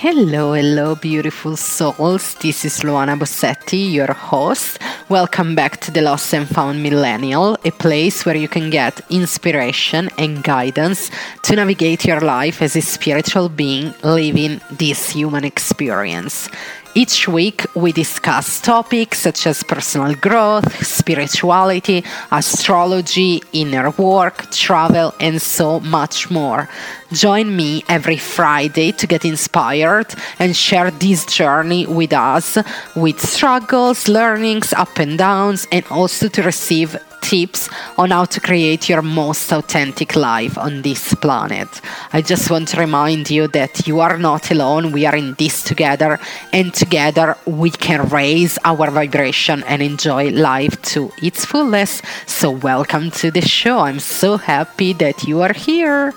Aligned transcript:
Hello, 0.00 0.52
hello, 0.52 0.94
beautiful 0.94 1.56
souls. 1.56 2.34
This 2.34 2.64
is 2.64 2.82
Luana 2.82 3.18
Bossetti, 3.18 3.92
your 3.92 4.12
host. 4.12 4.78
Welcome 5.08 5.56
back 5.56 5.80
to 5.80 5.90
the 5.90 6.02
Lost 6.02 6.32
and 6.32 6.48
Found 6.50 6.84
Millennial, 6.84 7.58
a 7.64 7.72
place 7.72 8.24
where 8.24 8.36
you 8.36 8.46
can 8.46 8.70
get 8.70 9.00
inspiration 9.10 10.08
and 10.16 10.44
guidance 10.44 11.10
to 11.42 11.56
navigate 11.56 12.04
your 12.04 12.20
life 12.20 12.62
as 12.62 12.76
a 12.76 12.80
spiritual 12.80 13.48
being 13.48 13.92
living 14.04 14.60
this 14.70 15.10
human 15.10 15.44
experience. 15.44 16.48
Each 16.94 17.28
week, 17.28 17.64
we 17.74 17.92
discuss 17.92 18.60
topics 18.60 19.20
such 19.20 19.46
as 19.46 19.62
personal 19.62 20.14
growth, 20.14 20.84
spirituality, 20.84 22.02
astrology, 22.32 23.42
inner 23.52 23.90
work, 23.90 24.50
travel, 24.50 25.14
and 25.20 25.40
so 25.40 25.80
much 25.80 26.30
more. 26.30 26.68
Join 27.12 27.54
me 27.54 27.84
every 27.88 28.16
Friday 28.16 28.92
to 28.92 29.06
get 29.06 29.24
inspired 29.24 30.12
and 30.38 30.56
share 30.56 30.90
this 30.90 31.24
journey 31.26 31.86
with 31.86 32.12
us 32.12 32.58
with 32.96 33.20
struggles, 33.20 34.08
learnings, 34.08 34.72
up 34.72 34.98
and 34.98 35.16
downs, 35.16 35.68
and 35.70 35.84
also 35.90 36.28
to 36.28 36.42
receive 36.42 36.96
tips 37.20 37.68
on 37.96 38.10
how 38.10 38.24
to 38.24 38.40
create 38.40 38.88
your 38.88 39.02
most 39.02 39.52
authentic 39.52 40.16
life 40.16 40.56
on 40.58 40.82
this 40.82 41.14
planet. 41.14 41.68
I 42.12 42.22
just 42.22 42.50
want 42.50 42.68
to 42.68 42.80
remind 42.80 43.30
you 43.30 43.48
that 43.48 43.86
you 43.86 44.00
are 44.00 44.18
not 44.18 44.50
alone. 44.50 44.92
We 44.92 45.06
are 45.06 45.16
in 45.16 45.34
this 45.34 45.62
together, 45.62 46.18
and 46.52 46.72
together 46.72 47.36
we 47.46 47.70
can 47.70 48.08
raise 48.08 48.58
our 48.64 48.90
vibration 48.90 49.64
and 49.64 49.82
enjoy 49.82 50.30
life 50.30 50.80
to 50.94 51.10
its 51.22 51.44
fullest. 51.44 52.04
So, 52.26 52.50
welcome 52.50 53.10
to 53.12 53.30
the 53.30 53.42
show. 53.42 53.80
I'm 53.80 54.00
so 54.00 54.36
happy 54.36 54.92
that 54.94 55.24
you 55.24 55.42
are 55.42 55.52
here. 55.52 56.12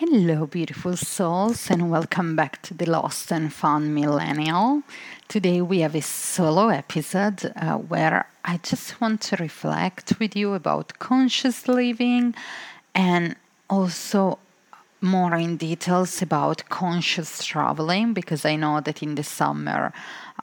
Hello, 0.00 0.46
beautiful 0.46 0.96
souls, 0.96 1.72
and 1.72 1.90
welcome 1.90 2.36
back 2.36 2.62
to 2.62 2.72
the 2.72 2.88
Lost 2.88 3.32
and 3.32 3.52
Found 3.52 3.96
Millennial. 3.96 4.84
Today 5.26 5.60
we 5.60 5.80
have 5.80 5.96
a 5.96 6.02
solo 6.02 6.68
episode 6.68 7.52
uh, 7.56 7.78
where 7.78 8.28
I 8.44 8.58
just 8.58 9.00
want 9.00 9.20
to 9.22 9.36
reflect 9.38 10.12
with 10.20 10.36
you 10.36 10.54
about 10.54 11.00
conscious 11.00 11.66
living 11.66 12.36
and 12.94 13.34
also 13.68 14.38
more 15.00 15.34
in 15.34 15.56
details 15.56 16.22
about 16.22 16.68
conscious 16.68 17.44
traveling 17.44 18.14
because 18.14 18.44
I 18.44 18.54
know 18.54 18.80
that 18.80 19.02
in 19.02 19.16
the 19.16 19.24
summer 19.24 19.92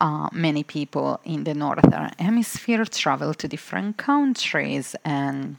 uh, 0.01 0.27
many 0.33 0.63
people 0.63 1.21
in 1.23 1.45
the 1.45 1.53
northern 1.53 2.11
hemisphere 2.19 2.83
travel 2.83 3.33
to 3.35 3.47
different 3.47 3.95
countries 3.95 4.97
and 5.05 5.55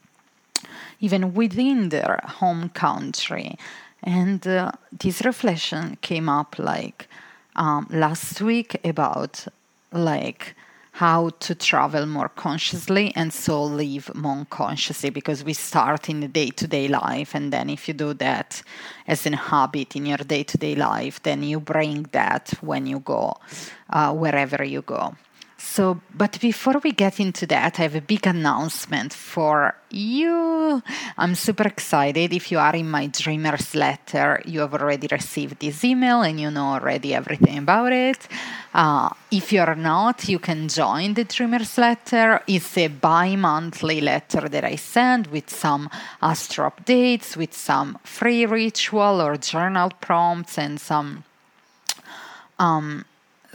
even 1.01 1.33
within 1.33 1.89
their 1.89 2.21
home 2.25 2.69
country. 2.69 3.59
And 4.07 4.47
uh, 4.47 4.71
this 4.93 5.23
reflection 5.23 5.99
came 6.01 6.29
up 6.29 6.61
like 6.61 7.09
um, 7.57 7.89
last 7.91 8.41
week 8.41 8.81
about 8.85 9.47
like 9.93 10.55
how 10.93 11.29
to 11.41 11.55
travel 11.55 12.07
more 12.07 12.29
consciously 12.31 13.13
and 13.17 13.31
so 13.33 13.63
live 13.65 14.11
more 14.15 14.47
consciously 14.49 15.11
because 15.11 15.45
we 15.45 15.53
start 15.53 16.09
in 16.09 16.21
the 16.21 16.29
day-to-day 16.29 16.89
life 16.89 17.35
and 17.35 17.53
then 17.53 17.69
if 17.69 17.87
you 17.87 17.93
do 17.93 18.15
that 18.15 18.63
as 19.07 19.27
an 19.27 19.35
habit 19.35 19.95
in 19.95 20.07
your 20.07 20.17
day-to-day 20.17 20.75
life 20.75 21.23
then 21.23 21.43
you 21.43 21.61
bring 21.61 22.05
that 22.13 22.51
when 22.63 22.87
you 22.87 22.99
go 23.01 23.37
uh, 23.91 24.11
wherever 24.15 24.65
you 24.65 24.81
go 24.81 25.15
so, 25.77 26.01
but 26.15 26.41
before 26.41 26.79
we 26.83 26.93
get 26.93 27.21
into 27.21 27.47
that, 27.49 27.79
I 27.79 27.83
have 27.83 27.95
a 27.95 28.01
big 28.01 28.27
announcement 28.27 29.13
for 29.13 29.75
you. 29.91 30.83
I'm 31.19 31.35
super 31.35 31.65
excited. 31.65 32.33
If 32.33 32.51
you 32.51 32.59
are 32.59 32.75
in 32.75 32.89
my 32.91 33.09
Dreamers 33.09 33.75
letter, 33.75 34.41
you 34.47 34.61
have 34.61 34.73
already 34.73 35.07
received 35.11 35.61
this 35.61 35.85
email 35.85 36.23
and 36.23 36.41
you 36.41 36.51
know 36.51 36.69
already 36.77 37.13
everything 37.13 37.59
about 37.59 37.93
it. 37.93 38.27
Uh, 38.73 39.11
if 39.31 39.53
you're 39.53 39.75
not, 39.75 40.27
you 40.27 40.39
can 40.39 40.67
join 40.69 41.13
the 41.13 41.25
Dreamers 41.25 41.77
letter. 41.77 42.41
It's 42.47 42.79
a 42.79 42.89
bi 42.89 43.37
monthly 43.37 44.01
letter 44.01 44.49
that 44.49 44.65
I 44.65 44.77
send 44.77 45.27
with 45.27 45.51
some 45.51 45.91
astro 46.23 46.71
updates, 46.71 47.37
with 47.37 47.53
some 47.53 47.99
free 48.03 48.47
ritual 48.47 49.21
or 49.21 49.37
journal 49.37 49.91
prompts, 50.01 50.57
and 50.57 50.81
some. 50.81 51.25
Um, 52.59 53.05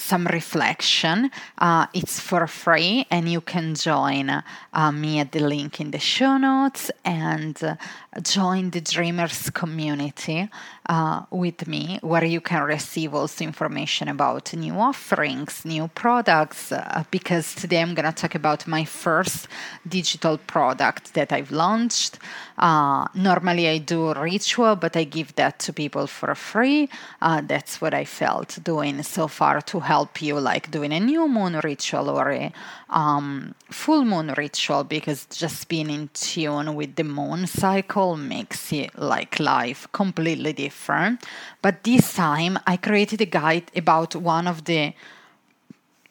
some 0.02 0.28
reflection. 0.28 1.30
Uh, 1.58 1.86
it's 1.94 2.20
for 2.20 2.48
free, 2.48 3.06
and 3.12 3.30
you 3.30 3.42
can 3.42 3.76
join 3.76 4.30
uh, 4.30 4.92
me 4.92 5.20
at 5.20 5.32
the 5.32 5.40
link 5.40 5.80
in 5.80 5.92
the 5.92 6.00
show 6.00 6.38
notes 6.38 6.92
and 7.06 7.64
uh, 7.64 7.76
join 8.22 8.72
the 8.72 8.82
Dreamers 8.82 9.50
community 9.52 10.50
uh, 10.88 11.22
with 11.30 11.68
me, 11.68 12.00
where 12.02 12.26
you 12.26 12.42
can 12.42 12.64
receive 12.64 13.14
also 13.14 13.44
information 13.44 14.08
about 14.08 14.54
new 14.54 14.74
offerings, 14.74 15.64
new 15.64 15.88
products. 15.90 16.72
Uh, 16.72 17.04
because 17.12 17.56
today 17.56 17.82
I'm 17.82 17.94
going 17.94 18.12
to 18.12 18.22
talk 18.22 18.36
about 18.36 18.68
my 18.68 18.84
first 18.84 19.48
digital 19.88 20.38
product 20.38 21.14
that 21.14 21.32
I've 21.32 21.52
launched. 21.52 22.18
Uh, 22.58 23.06
normally 23.14 23.68
I 23.68 23.78
do 23.78 24.14
ritual, 24.14 24.76
but 24.76 24.98
I 24.98 25.04
give 25.04 25.36
that 25.36 25.60
to 25.60 25.74
people 25.74 26.08
for 26.08 26.34
free. 26.36 26.90
that's 27.22 27.80
what 27.80 27.94
I 27.94 28.06
felt 28.06 28.60
doing 28.64 29.04
so 29.04 29.28
far 29.28 29.62
to 29.62 29.80
help 29.92 30.22
you, 30.22 30.40
like 30.40 30.72
doing 30.72 30.94
a 30.94 31.00
new 31.00 31.28
moon 31.28 31.60
ritual 31.64 32.08
or 32.10 32.32
a 32.32 32.52
um, 32.90 33.54
full 33.70 34.04
moon 34.12 34.34
ritual, 34.44 34.84
because 34.84 35.20
just 35.44 35.68
being 35.68 35.90
in 35.98 36.10
tune 36.14 36.70
with 36.80 36.96
the 36.96 37.04
moon 37.04 37.42
cycle 37.48 38.16
makes 38.16 38.74
it 38.74 38.90
like 38.98 39.34
life 39.40 39.82
completely 39.92 40.54
different. 40.54 41.16
But 41.62 41.84
this 41.84 42.06
time 42.16 42.54
I 42.74 42.78
created 42.78 43.22
a 43.22 43.30
guide 43.40 43.68
about 43.76 44.16
one 44.16 44.48
of 44.48 44.64
the 44.64 44.94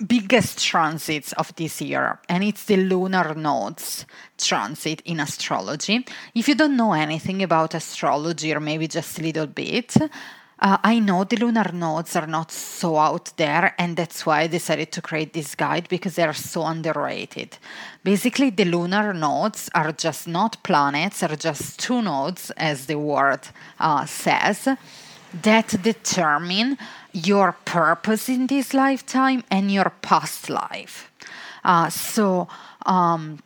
biggest 0.07 0.55
transits 0.71 1.33
of 1.35 1.55
this 1.57 1.83
year, 1.83 2.19
and 2.29 2.43
it's 2.45 2.65
the 2.65 2.77
lunar 2.77 3.35
nodes 3.35 4.07
transit 4.39 5.03
in 5.05 5.21
astrology. 5.21 5.97
If 6.35 6.49
you 6.49 6.55
don't 6.55 6.77
know 6.77 6.93
anything 6.93 7.43
about 7.43 7.75
astrology, 7.75 8.55
or 8.55 8.61
maybe 8.61 8.87
just 8.89 9.19
a 9.19 9.23
little 9.23 9.47
bit, 9.47 9.97
uh, 10.61 10.77
I 10.85 10.99
know 10.99 11.25
the 11.25 11.37
lunar 11.37 11.71
nodes 11.73 12.15
are 12.17 12.27
not 12.27 12.53
so 12.53 12.97
out 12.99 13.33
there, 13.37 13.75
and 13.79 13.97
that's 13.97 14.27
why 14.27 14.41
I 14.41 14.47
decided 14.47 14.93
to 14.93 15.03
create 15.03 15.33
this 15.33 15.55
guide 15.55 15.89
because 15.89 16.17
they 16.17 16.23
are 16.23 16.35
so 16.35 16.65
underrated. 16.67 17.57
Basically, 18.05 18.51
the 18.51 18.67
lunar 18.67 19.15
nodes 19.15 19.71
are 19.75 19.93
just 19.93 20.29
not 20.29 20.63
planets, 20.63 21.23
are 21.23 21.37
just 21.37 21.81
two 21.81 22.03
nodes, 22.03 22.51
as 22.57 22.87
the 22.87 22.99
word 22.99 23.41
uh, 23.79 24.05
says, 24.05 24.69
that 25.43 25.83
determine 25.83 26.77
your 27.13 27.53
purpose 27.65 28.29
in 28.29 28.47
this 28.47 28.75
lifetime 28.75 29.45
and 29.51 29.71
your 29.73 29.93
past 30.03 30.51
life. 30.51 31.11
Uh, 31.65 31.89
so, 31.89 32.49
um, 32.85 33.39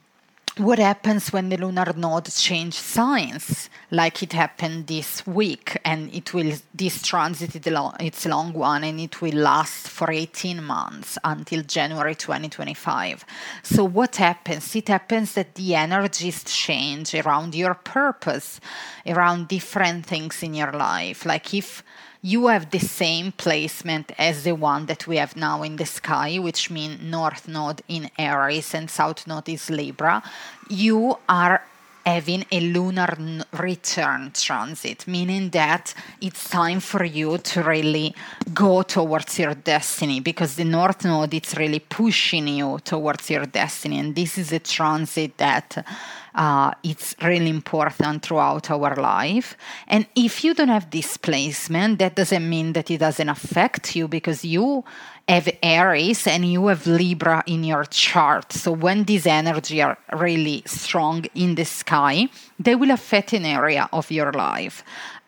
what 0.56 0.78
happens 0.78 1.32
when 1.32 1.48
the 1.48 1.56
lunar 1.56 1.92
node 1.96 2.30
change 2.30 2.74
signs? 2.74 3.68
Like 3.90 4.22
it 4.22 4.32
happened 4.32 4.86
this 4.86 5.26
week 5.26 5.76
and 5.84 6.12
it 6.14 6.32
will 6.32 6.52
this 6.72 7.02
transit 7.02 7.54
it's 7.56 8.26
a 8.26 8.28
long 8.28 8.52
one 8.52 8.84
and 8.84 9.00
it 9.00 9.20
will 9.20 9.34
last 9.34 9.88
for 9.88 10.10
18 10.10 10.62
months 10.64 11.16
until 11.22 11.62
january 11.62 12.14
2025 12.14 13.24
so 13.62 13.84
what 13.84 14.16
happens? 14.16 14.76
It 14.76 14.88
happens 14.88 15.34
that 15.34 15.54
the 15.54 15.74
energies 15.74 16.44
change 16.44 17.14
around 17.14 17.54
your 17.54 17.74
purpose 17.74 18.60
around 19.06 19.48
different 19.48 20.06
things 20.06 20.42
in 20.42 20.54
your 20.54 20.72
life. 20.72 21.24
Like 21.24 21.54
if 21.54 21.82
you 22.24 22.46
have 22.46 22.70
the 22.70 22.78
same 22.78 23.32
placement 23.32 24.10
as 24.16 24.44
the 24.44 24.54
one 24.54 24.86
that 24.86 25.06
we 25.06 25.18
have 25.18 25.36
now 25.36 25.62
in 25.62 25.76
the 25.76 25.84
sky, 25.84 26.38
which 26.38 26.70
means 26.70 27.02
North 27.02 27.46
Node 27.46 27.82
in 27.86 28.10
Aries 28.18 28.72
and 28.72 28.88
South 28.90 29.26
Node 29.26 29.50
is 29.50 29.68
Libra, 29.68 30.22
you 30.70 31.18
are 31.28 31.62
having 32.06 32.46
a 32.50 32.60
lunar 32.60 33.14
return 33.52 34.30
transit, 34.32 35.06
meaning 35.06 35.50
that 35.50 35.92
it's 36.22 36.48
time 36.48 36.80
for 36.80 37.04
you 37.04 37.36
to 37.36 37.62
really 37.62 38.14
go 38.54 38.80
towards 38.80 39.38
your 39.38 39.54
destiny 39.54 40.20
because 40.20 40.56
the 40.56 40.64
North 40.64 41.04
Node 41.04 41.34
is 41.34 41.54
really 41.58 41.80
pushing 41.80 42.48
you 42.48 42.78
towards 42.84 43.28
your 43.28 43.44
destiny. 43.44 43.98
And 43.98 44.14
this 44.14 44.38
is 44.38 44.50
a 44.50 44.60
transit 44.60 45.36
that 45.36 45.86
uh, 46.34 46.72
it's 46.82 47.14
really 47.22 47.50
important 47.50 48.22
throughout 48.22 48.70
our 48.70 48.96
life. 48.96 49.56
And 49.86 50.06
if 50.16 50.42
you 50.42 50.54
don't 50.54 50.68
have 50.68 50.90
displacement, 50.90 51.98
that 52.00 52.16
doesn't 52.16 52.48
mean 52.48 52.72
that 52.72 52.90
it 52.90 52.98
doesn't 52.98 53.28
affect 53.28 53.94
you 53.94 54.08
because 54.08 54.44
you 54.44 54.84
have 55.28 55.48
Aries 55.62 56.26
and 56.26 56.44
you 56.44 56.66
have 56.66 56.86
Libra 56.86 57.42
in 57.46 57.64
your 57.64 57.84
chart. 57.84 58.52
So 58.52 58.72
when 58.72 59.04
these 59.04 59.26
energy 59.26 59.80
are 59.80 59.96
really 60.12 60.62
strong 60.66 61.24
in 61.34 61.54
the 61.54 61.64
sky, 61.64 62.28
they 62.58 62.74
will 62.74 62.90
affect 62.90 63.32
an 63.32 63.46
area 63.46 63.88
of 63.92 64.10
your 64.10 64.32
life. 64.32 64.82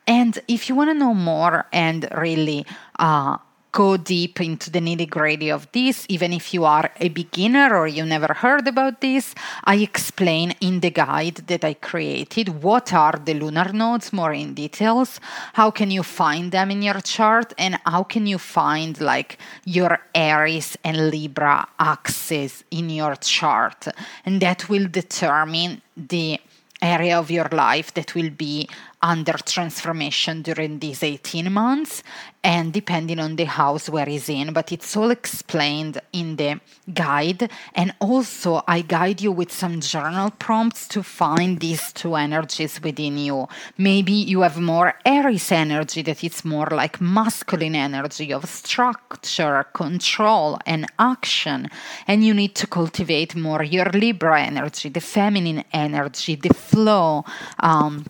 And 0.07 0.39
if 0.47 0.69
you 0.69 0.75
want 0.75 0.91
to 0.91 0.95
know 0.95 1.15
more 1.15 1.67
and 1.73 2.09
really 2.17 2.65
uh, 2.99 3.39
go 3.77 3.99
deep 3.99 4.41
into 4.41 4.71
the 4.71 4.81
nitty 4.81 5.09
gritty 5.11 5.51
of 5.51 5.71
this, 5.73 6.07
even 6.09 6.33
if 6.33 6.55
you 6.55 6.65
are 6.65 6.91
a 6.99 7.11
beginner 7.11 7.77
or 7.77 7.87
you 7.87 8.05
never 8.07 8.33
heard 8.33 8.67
about 8.67 9.03
this, 9.03 9.35
I 9.65 9.77
explain 9.77 10.55
in 10.63 10.81
the 10.81 10.91
guide 10.91 11.39
that 11.51 11.63
I 11.63 11.75
created 11.75 12.63
what 12.63 12.95
are 12.95 13.21
the 13.23 13.35
lunar 13.35 13.71
nodes 13.75 14.15
more 14.15 14.33
in 14.33 14.55
details, 14.55 15.21
how 15.53 15.71
can 15.71 15.91
you 15.91 16.03
find 16.03 16.53
them 16.53 16.71
in 16.71 16.81
your 16.81 17.01
chart, 17.01 17.53
and 17.59 17.79
how 17.85 18.03
can 18.03 18.27
you 18.27 18.39
find 18.39 18.99
like 18.99 19.37
your 19.67 19.99
Aries 20.15 20.79
and 20.83 21.11
Libra 21.11 21.69
axis 21.79 22.65
in 22.71 22.89
your 22.89 23.15
chart. 23.17 23.89
And 24.25 24.41
that 24.41 24.71
will 24.71 24.89
determine 24.89 25.83
the 26.15 26.41
area 26.81 27.19
of 27.19 27.31
your 27.31 27.49
life 27.53 27.93
that 27.95 28.15
will 28.15 28.31
be 28.31 28.69
under 29.03 29.35
transformation 29.35 30.43
during 30.43 30.79
these 30.79 31.03
18 31.03 31.53
months 31.53 32.03
and 32.43 32.73
depending 32.73 33.19
on 33.19 33.37
the 33.37 33.45
house 33.45 33.89
where 33.89 34.07
he's 34.07 34.29
in 34.29 34.53
but 34.53 34.73
it's 34.73 34.97
all 34.97 35.11
explained 35.11 36.01
in 36.13 36.37
the 36.37 36.61
guide. 36.93 37.51
And 37.75 37.95
also 38.01 38.63
i 38.67 38.81
guide 38.81 39.21
you 39.21 39.33
with 39.33 39.53
some 39.53 39.81
journal 39.81 40.31
prompts 40.31 40.89
to 40.89 41.03
find 41.03 41.61
these 41.61 41.93
two 41.93 42.15
energies 42.15 42.83
within 42.83 43.19
you. 43.19 43.49
Maybe 43.77 44.13
you 44.13 44.41
have 44.41 44.59
more 44.59 44.95
aries 45.05 45.53
energy 45.53 46.03
that 46.03 46.25
it's 46.25 46.45
more 46.45 46.69
like 46.71 47.01
masculine 47.01 47.75
energy 47.75 48.33
of 48.33 48.45
structure 48.47 49.67
control 49.73 50.59
and 50.67 50.87
action. 50.99 51.69
And 52.07 52.25
you 52.25 52.35
need 52.35 52.55
to 52.57 52.67
cultivate 52.67 53.35
more 53.37 53.63
your 53.63 53.91
libra 53.91 54.43
energy 54.43 54.89
the 54.89 55.01
feminine 55.01 55.65
energy 55.73 56.37
the 56.37 56.55
flow 56.55 57.25
um, 57.61 58.05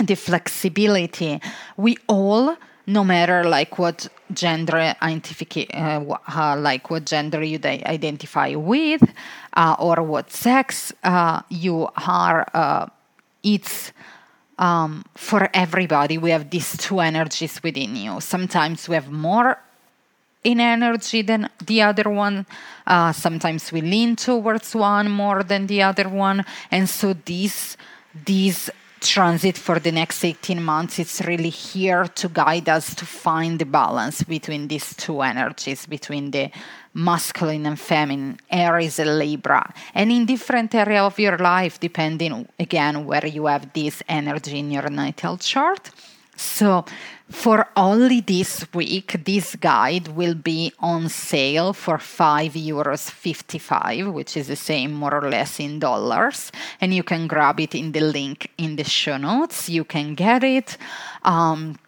the 0.00 0.16
flexibility. 0.16 1.40
We 1.76 1.96
all 2.08 2.56
no 2.86 3.04
matter 3.04 3.44
like 3.44 3.78
what 3.78 4.08
gender 4.32 4.94
identify, 5.00 5.64
uh, 5.72 6.16
uh, 6.26 6.56
like 6.58 6.90
what 6.90 7.04
gender 7.04 7.42
you 7.42 7.60
identify 7.64 8.54
with 8.56 9.02
uh, 9.56 9.76
or 9.78 10.02
what 10.02 10.32
sex 10.32 10.92
uh, 11.04 11.42
you 11.48 11.88
are 11.96 12.46
uh, 12.52 12.86
it's 13.42 13.92
um, 14.58 15.04
for 15.14 15.48
everybody. 15.54 16.18
We 16.18 16.30
have 16.30 16.50
these 16.50 16.76
two 16.76 17.00
energies 17.00 17.62
within 17.62 17.96
you. 17.96 18.20
Sometimes 18.20 18.88
we 18.88 18.94
have 18.94 19.10
more 19.10 19.58
in 20.44 20.60
energy 20.60 21.22
than 21.22 21.48
the 21.64 21.82
other 21.82 22.10
one. 22.10 22.46
Uh, 22.86 23.12
sometimes 23.12 23.72
we 23.72 23.80
lean 23.80 24.16
towards 24.16 24.74
one 24.74 25.10
more 25.10 25.42
than 25.42 25.66
the 25.66 25.82
other 25.82 26.08
one. 26.08 26.44
And 26.70 26.88
so 26.88 27.14
these 27.14 27.76
these 28.26 28.70
transit 29.00 29.56
for 29.56 29.78
the 29.78 29.90
next 29.90 30.24
18 30.24 30.62
months 30.62 30.98
it's 30.98 31.20
really 31.22 31.48
here 31.48 32.04
to 32.04 32.28
guide 32.28 32.68
us 32.68 32.94
to 32.94 33.06
find 33.06 33.58
the 33.58 33.64
balance 33.64 34.22
between 34.22 34.68
these 34.68 34.94
two 34.94 35.22
energies 35.22 35.86
between 35.86 36.30
the 36.30 36.50
masculine 36.92 37.66
and 37.66 37.78
feminine. 37.78 38.38
Aries 38.50 38.98
and 38.98 39.18
libra. 39.18 39.72
And 39.94 40.10
in 40.10 40.26
different 40.26 40.74
area 40.74 41.04
of 41.04 41.18
your 41.18 41.38
life 41.38 41.78
depending 41.78 42.48
again 42.58 43.06
where 43.06 43.26
you 43.26 43.46
have 43.46 43.72
this 43.72 44.02
energy 44.08 44.58
in 44.58 44.70
your 44.70 44.90
natal 44.90 45.36
chart 45.36 45.90
so 46.40 46.84
for 47.28 47.68
only 47.76 48.20
this 48.20 48.66
week, 48.74 49.24
this 49.24 49.54
guide 49.56 50.08
will 50.08 50.34
be 50.34 50.72
on 50.80 51.08
sale 51.08 51.72
for 51.72 51.98
5 51.98 52.54
euros 52.54 53.10
55, 53.10 54.08
which 54.08 54.36
is 54.36 54.48
the 54.48 54.56
same 54.56 54.92
more 54.92 55.14
or 55.14 55.30
less 55.30 55.60
in 55.60 55.78
dollars. 55.78 56.50
And 56.80 56.92
you 56.92 57.04
can 57.04 57.28
grab 57.28 57.60
it 57.60 57.74
in 57.74 57.92
the 57.92 58.00
link 58.00 58.50
in 58.58 58.76
the 58.76 58.84
show 58.84 59.16
notes. 59.16 59.68
You 59.68 59.84
can 59.84 60.14
get 60.14 60.42
it. 60.42 60.76
Um, 61.22 61.78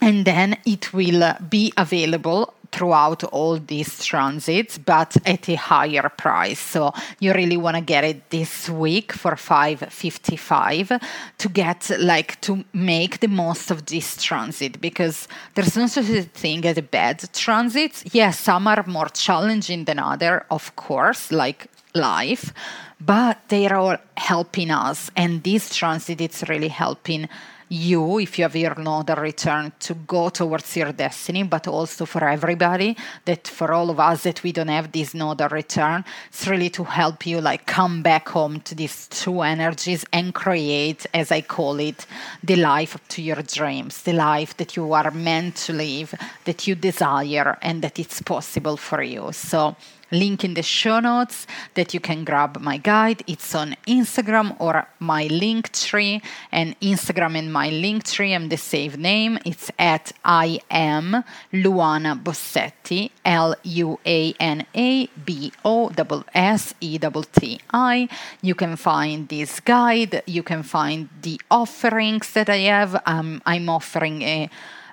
and 0.00 0.24
then 0.24 0.56
it 0.64 0.92
will 0.92 1.34
be 1.48 1.72
available 1.76 2.54
throughout 2.72 3.24
all 3.24 3.58
these 3.58 4.04
transits, 4.04 4.78
but 4.78 5.16
at 5.26 5.48
a 5.48 5.54
higher 5.54 6.08
price. 6.08 6.58
So 6.58 6.92
you 7.20 7.32
really 7.32 7.56
want 7.56 7.76
to 7.76 7.82
get 7.82 8.04
it 8.04 8.30
this 8.30 8.68
week 8.68 9.12
for 9.12 9.36
555 9.36 11.00
to 11.38 11.48
get 11.48 11.90
like 11.98 12.40
to 12.42 12.64
make 12.72 13.20
the 13.20 13.28
most 13.28 13.70
of 13.70 13.86
this 13.86 14.22
transit 14.22 14.80
because 14.80 15.28
there's 15.54 15.76
no 15.76 15.86
such 15.86 16.08
a 16.10 16.22
thing 16.22 16.64
as 16.66 16.78
a 16.78 16.82
bad 16.82 17.22
transit. 17.32 18.02
Yes, 18.04 18.14
yeah, 18.14 18.30
some 18.30 18.66
are 18.66 18.84
more 18.86 19.08
challenging 19.08 19.84
than 19.84 19.98
other, 19.98 20.44
of 20.50 20.74
course, 20.76 21.32
like 21.32 21.68
life, 21.94 22.52
but 23.00 23.38
they 23.48 23.66
are 23.66 23.76
all 23.76 23.96
helping 24.16 24.70
us, 24.70 25.10
and 25.16 25.42
this 25.42 25.74
transit 25.74 26.20
is 26.20 26.44
really 26.48 26.68
helping 26.68 27.28
you, 27.68 28.18
if 28.18 28.38
you 28.38 28.44
have 28.44 28.56
your 28.56 28.74
nodal 28.76 29.16
return, 29.16 29.72
to 29.80 29.94
go 29.94 30.28
towards 30.28 30.76
your 30.76 30.92
destiny, 30.92 31.42
but 31.42 31.66
also 31.66 32.06
for 32.06 32.24
everybody, 32.24 32.96
that 33.24 33.48
for 33.48 33.72
all 33.72 33.90
of 33.90 33.98
us 33.98 34.22
that 34.22 34.42
we 34.42 34.52
don't 34.52 34.68
have 34.68 34.92
this 34.92 35.14
nodal 35.14 35.48
return, 35.48 36.04
it's 36.28 36.46
really 36.46 36.70
to 36.70 36.84
help 36.84 37.26
you 37.26 37.40
like 37.40 37.66
come 37.66 38.02
back 38.02 38.28
home 38.28 38.60
to 38.60 38.74
these 38.74 39.08
two 39.08 39.42
energies 39.42 40.04
and 40.12 40.34
create, 40.34 41.06
as 41.12 41.32
I 41.32 41.40
call 41.40 41.80
it, 41.80 42.06
the 42.42 42.56
life 42.56 42.96
to 43.08 43.22
your 43.22 43.42
dreams, 43.42 44.02
the 44.02 44.12
life 44.12 44.56
that 44.58 44.76
you 44.76 44.92
are 44.92 45.10
meant 45.10 45.56
to 45.56 45.72
live, 45.72 46.14
that 46.44 46.66
you 46.66 46.74
desire, 46.74 47.58
and 47.62 47.82
that 47.82 47.98
it's 47.98 48.22
possible 48.22 48.76
for 48.76 49.02
you. 49.02 49.32
So 49.32 49.76
link 50.10 50.44
in 50.44 50.54
the 50.54 50.62
show 50.62 51.00
notes 51.00 51.46
that 51.74 51.92
you 51.94 52.00
can 52.00 52.24
grab 52.24 52.58
my 52.60 52.76
guide. 52.76 53.22
It's 53.26 53.54
on 53.54 53.76
Instagram 53.86 54.56
or 54.60 54.88
my 54.98 55.28
Linktree. 55.28 56.22
And 56.52 56.78
Instagram 56.80 57.36
and 57.38 57.52
my 57.52 57.70
Linktree, 57.70 58.34
I'm 58.34 58.48
the 58.48 58.56
same 58.56 59.00
name. 59.00 59.38
It's 59.44 59.70
at 59.78 60.12
I 60.24 60.60
am 60.70 61.24
Luana 61.52 62.20
Bossetti, 62.22 63.10
L 63.24 63.54
U 63.62 63.98
A 64.06 64.32
N 64.38 64.66
A 64.74 65.06
B 65.06 65.52
O 65.64 65.90
S 66.34 66.74
E 66.80 66.98
T 66.98 67.60
I. 67.72 68.08
You 68.42 68.54
can 68.54 68.76
find 68.76 69.28
this 69.28 69.60
guide. 69.60 70.22
You 70.26 70.42
can 70.42 70.62
find 70.62 71.08
the 71.22 71.40
offerings 71.50 72.32
that 72.32 72.48
I 72.48 72.58
have. 72.58 73.02
Um, 73.06 73.42
I'm 73.44 73.68
offering 73.68 74.22
a 74.22 74.50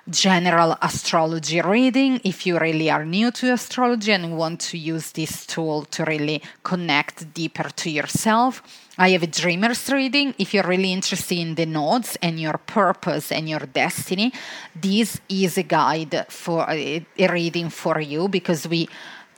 general 0.08 0.76
astrology 0.82 1.60
reading 1.60 2.20
if 2.24 2.46
you 2.46 2.58
really 2.58 2.90
are 2.90 3.04
new 3.04 3.30
to 3.30 3.52
astrology 3.52 4.12
and 4.12 4.36
want 4.36 4.60
to 4.60 4.76
use 4.76 5.12
this 5.12 5.46
tool 5.46 5.84
to 5.86 6.04
really 6.04 6.42
connect 6.62 7.32
deeper 7.32 7.68
to 7.70 7.90
yourself. 7.90 8.62
I 8.98 9.10
have 9.10 9.22
a 9.22 9.26
dreamers 9.26 9.90
reading. 9.90 10.34
If 10.38 10.54
you're 10.54 10.66
really 10.66 10.92
interested 10.92 11.38
in 11.38 11.54
the 11.54 11.66
nodes 11.66 12.16
and 12.22 12.38
your 12.38 12.58
purpose 12.58 13.32
and 13.32 13.48
your 13.48 13.60
destiny, 13.60 14.32
this 14.74 15.20
is 15.28 15.58
a 15.58 15.62
guide 15.62 16.26
for 16.28 16.66
a, 16.68 17.04
reading 17.18 17.70
for 17.70 18.00
you 18.00 18.28
because 18.28 18.68
we 18.68 18.88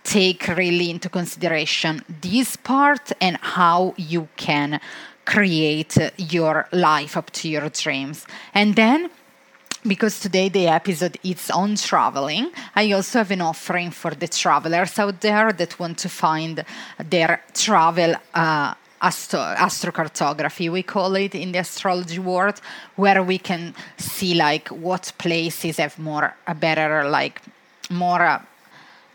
take 0.02 0.46
really 0.48 0.90
into 0.90 1.08
consideration 1.08 2.02
this 2.20 2.56
part 2.56 3.12
and 3.20 3.38
how 3.40 3.94
you 3.96 4.28
can 4.36 4.80
create 5.24 5.96
your 6.16 6.68
life 6.72 7.16
up 7.16 7.30
to 7.30 7.48
your 7.48 7.68
dreams. 7.70 8.26
And 8.54 8.76
then 8.76 9.10
because 9.86 10.20
today 10.20 10.48
the 10.48 10.66
episode 10.68 11.18
is 11.22 11.50
on 11.50 11.76
traveling, 11.76 12.50
I 12.74 12.92
also 12.92 13.18
have 13.18 13.30
an 13.30 13.40
offering 13.40 13.90
for 13.90 14.14
the 14.14 14.28
travelers 14.28 14.98
out 14.98 15.20
there 15.20 15.52
that 15.52 15.78
want 15.78 15.98
to 15.98 16.08
find 16.08 16.64
their 16.98 17.42
travel. 17.54 18.14
Uh, 18.34 18.74
astro- 19.00 19.54
astrocartography 19.56 20.70
we 20.70 20.82
call 20.82 21.14
it 21.16 21.34
in 21.34 21.52
the 21.52 21.58
astrology 21.58 22.18
world 22.18 22.60
where 22.96 23.22
we 23.22 23.38
can 23.38 23.74
see 23.98 24.34
like 24.34 24.68
what 24.68 25.12
places 25.18 25.76
have 25.76 25.98
more 25.98 26.34
a 26.46 26.54
better 26.54 27.08
like 27.08 27.42
more 27.90 28.22
uh, 28.22 28.42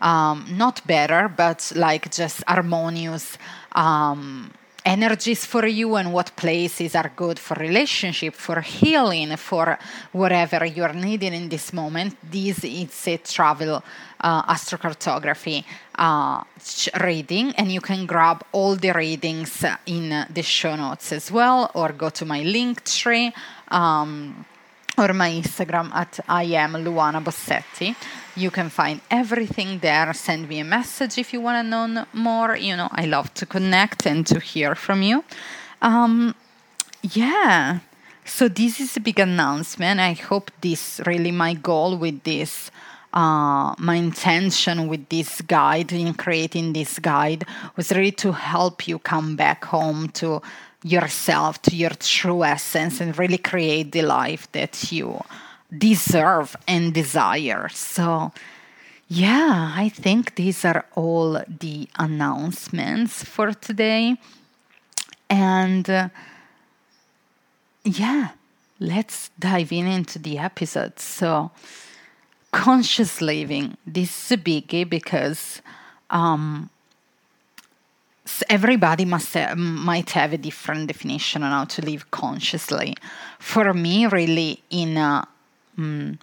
um, 0.00 0.46
not 0.56 0.86
better 0.86 1.28
but 1.28 1.72
like 1.74 2.10
just 2.12 2.44
harmonious 2.46 3.36
um, 3.72 4.52
energies 4.84 5.44
for 5.46 5.66
you 5.66 5.96
and 5.96 6.12
what 6.12 6.34
places 6.36 6.94
are 6.94 7.12
good 7.14 7.38
for 7.38 7.54
relationship 7.54 8.34
for 8.34 8.60
healing 8.60 9.36
for 9.36 9.78
whatever 10.12 10.64
you're 10.64 10.92
needing 10.92 11.34
in 11.34 11.48
this 11.48 11.72
moment. 11.72 12.16
This 12.30 12.64
is 12.64 13.08
a 13.08 13.16
travel 13.18 13.82
uh, 14.20 14.52
astrocartography 14.52 15.64
uh, 15.94 16.42
reading. 17.00 17.52
And 17.56 17.70
you 17.70 17.80
can 17.80 18.06
grab 18.06 18.44
all 18.52 18.76
the 18.76 18.92
readings 18.92 19.64
in 19.86 20.26
the 20.28 20.42
show 20.42 20.76
notes 20.76 21.12
as 21.12 21.30
well 21.30 21.70
or 21.74 21.92
go 21.92 22.10
to 22.10 22.24
my 22.24 22.42
Linktree 22.42 23.32
um, 23.68 24.44
or 24.98 25.12
my 25.14 25.30
instagram 25.30 25.90
at 25.94 26.20
i 26.28 26.44
am 26.54 26.74
luana 26.74 27.20
bossetti 27.20 27.94
you 28.36 28.50
can 28.50 28.68
find 28.68 29.00
everything 29.10 29.78
there. 29.80 30.12
Send 30.12 30.48
me 30.48 30.60
a 30.60 30.64
message 30.64 31.18
if 31.18 31.32
you 31.32 31.40
want 31.40 31.64
to 31.64 31.68
know 31.68 32.06
more. 32.12 32.56
You 32.56 32.76
know, 32.76 32.88
I 32.92 33.06
love 33.06 33.32
to 33.34 33.46
connect 33.46 34.06
and 34.06 34.26
to 34.26 34.40
hear 34.40 34.74
from 34.74 35.02
you. 35.02 35.24
Um, 35.80 36.34
yeah. 37.02 37.80
So 38.24 38.48
this 38.48 38.80
is 38.80 38.96
a 38.96 39.00
big 39.00 39.18
announcement. 39.18 40.00
I 40.00 40.12
hope 40.12 40.50
this 40.60 41.00
really 41.06 41.32
my 41.32 41.54
goal 41.54 41.96
with 41.96 42.22
this. 42.22 42.70
Uh, 43.12 43.74
my 43.78 43.96
intention 43.96 44.88
with 44.88 45.06
this 45.10 45.42
guide 45.42 45.92
in 45.92 46.14
creating 46.14 46.72
this 46.72 46.98
guide 46.98 47.44
was 47.76 47.90
really 47.90 48.12
to 48.12 48.32
help 48.32 48.88
you 48.88 48.98
come 48.98 49.36
back 49.36 49.66
home 49.66 50.08
to 50.08 50.40
yourself 50.82 51.60
to 51.62 51.76
your 51.76 51.90
true 51.90 52.42
essence 52.42 53.00
and 53.00 53.18
really 53.18 53.38
create 53.38 53.92
the 53.92 54.02
life 54.02 54.50
that 54.52 54.90
you 54.90 55.20
deserve 55.76 56.56
and 56.66 56.92
desire. 56.92 57.68
So, 57.70 58.32
yeah, 59.08 59.72
I 59.76 59.88
think 59.88 60.34
these 60.34 60.64
are 60.64 60.84
all 60.94 61.42
the 61.48 61.88
announcements 61.98 63.24
for 63.24 63.52
today. 63.52 64.16
And 65.28 65.88
uh, 65.88 66.08
yeah, 67.84 68.30
let's 68.78 69.30
dive 69.38 69.72
in 69.72 69.86
into 69.86 70.18
the 70.18 70.38
episode. 70.38 70.98
So, 70.98 71.50
conscious 72.52 73.20
living. 73.20 73.76
This 73.86 74.26
is 74.26 74.32
a 74.32 74.36
biggie 74.36 74.88
because 74.88 75.62
um, 76.10 76.70
everybody 78.48 79.04
must 79.04 79.34
have, 79.34 79.56
might 79.56 80.10
have 80.10 80.32
a 80.32 80.38
different 80.38 80.86
definition 80.86 81.42
on 81.42 81.50
how 81.50 81.64
to 81.64 81.82
live 81.82 82.10
consciously. 82.10 82.94
For 83.38 83.72
me, 83.74 84.06
really, 84.06 84.62
in 84.70 84.96
a, 84.96 85.26
um, 85.78 86.18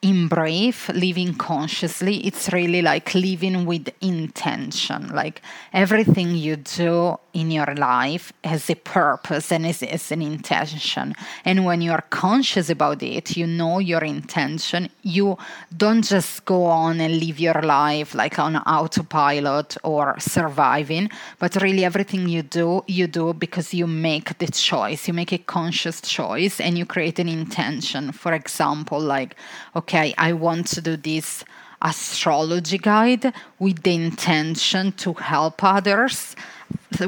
in 0.00 0.28
brief, 0.28 0.88
living 0.90 1.34
consciously, 1.34 2.18
it's 2.24 2.52
really 2.52 2.82
like 2.82 3.14
living 3.16 3.66
with 3.66 3.88
intention. 4.00 5.08
Like 5.08 5.42
everything 5.72 6.36
you 6.36 6.54
do 6.54 7.18
in 7.32 7.50
your 7.50 7.74
life 7.74 8.32
has 8.44 8.70
a 8.70 8.76
purpose 8.76 9.50
and 9.50 9.66
is, 9.66 9.82
is 9.82 10.12
an 10.12 10.22
intention. 10.22 11.14
And 11.44 11.64
when 11.64 11.80
you 11.82 11.90
are 11.90 12.04
conscious 12.10 12.70
about 12.70 13.02
it, 13.02 13.36
you 13.36 13.46
know 13.46 13.80
your 13.80 14.04
intention. 14.04 14.88
You 15.02 15.36
don't 15.76 16.04
just 16.04 16.44
go 16.44 16.66
on 16.66 17.00
and 17.00 17.18
live 17.18 17.40
your 17.40 17.60
life 17.62 18.14
like 18.14 18.38
on 18.38 18.56
autopilot 18.56 19.76
or 19.82 20.14
surviving, 20.20 21.10
but 21.40 21.56
really 21.56 21.84
everything 21.84 22.28
you 22.28 22.42
do, 22.42 22.84
you 22.86 23.08
do 23.08 23.32
because 23.34 23.74
you 23.74 23.88
make 23.88 24.38
the 24.38 24.46
choice. 24.46 25.08
You 25.08 25.14
make 25.14 25.32
a 25.32 25.38
conscious 25.38 26.00
choice 26.00 26.60
and 26.60 26.78
you 26.78 26.86
create 26.86 27.18
an 27.18 27.28
intention. 27.28 28.12
For 28.12 28.32
example, 28.32 29.00
like, 29.00 29.34
okay, 29.74 29.87
I 29.94 30.32
want 30.32 30.66
to 30.68 30.80
do 30.80 30.96
this 30.96 31.44
astrology 31.80 32.78
guide 32.78 33.32
with 33.58 33.82
the 33.82 33.94
intention 33.94 34.92
to 34.92 35.12
help 35.14 35.62
others 35.62 36.34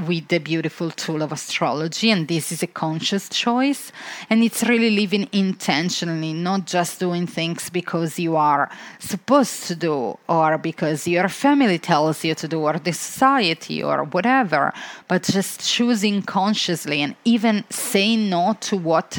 with 0.06 0.28
the 0.28 0.38
beautiful 0.38 0.90
tool 0.90 1.22
of 1.22 1.32
astrology 1.32 2.10
and 2.10 2.28
this 2.28 2.52
is 2.52 2.62
a 2.62 2.66
conscious 2.66 3.28
choice. 3.28 3.92
And 4.28 4.42
it's 4.44 4.62
really 4.62 4.90
living 4.90 5.28
intentionally 5.32 6.32
not 6.32 6.66
just 6.66 7.00
doing 7.00 7.26
things 7.26 7.70
because 7.70 8.18
you 8.18 8.36
are 8.36 8.70
supposed 8.98 9.64
to 9.64 9.74
do 9.74 10.18
or 10.28 10.58
because 10.58 11.08
your 11.08 11.28
family 11.28 11.78
tells 11.78 12.24
you 12.24 12.34
to 12.36 12.46
do 12.46 12.60
or 12.60 12.78
the 12.78 12.92
society 12.92 13.82
or 13.82 14.04
whatever 14.04 14.72
but 15.08 15.22
just 15.22 15.66
choosing 15.66 16.22
consciously 16.22 17.00
and 17.00 17.16
even 17.24 17.64
saying 17.70 18.30
no 18.30 18.56
to 18.60 18.76
what 18.76 19.18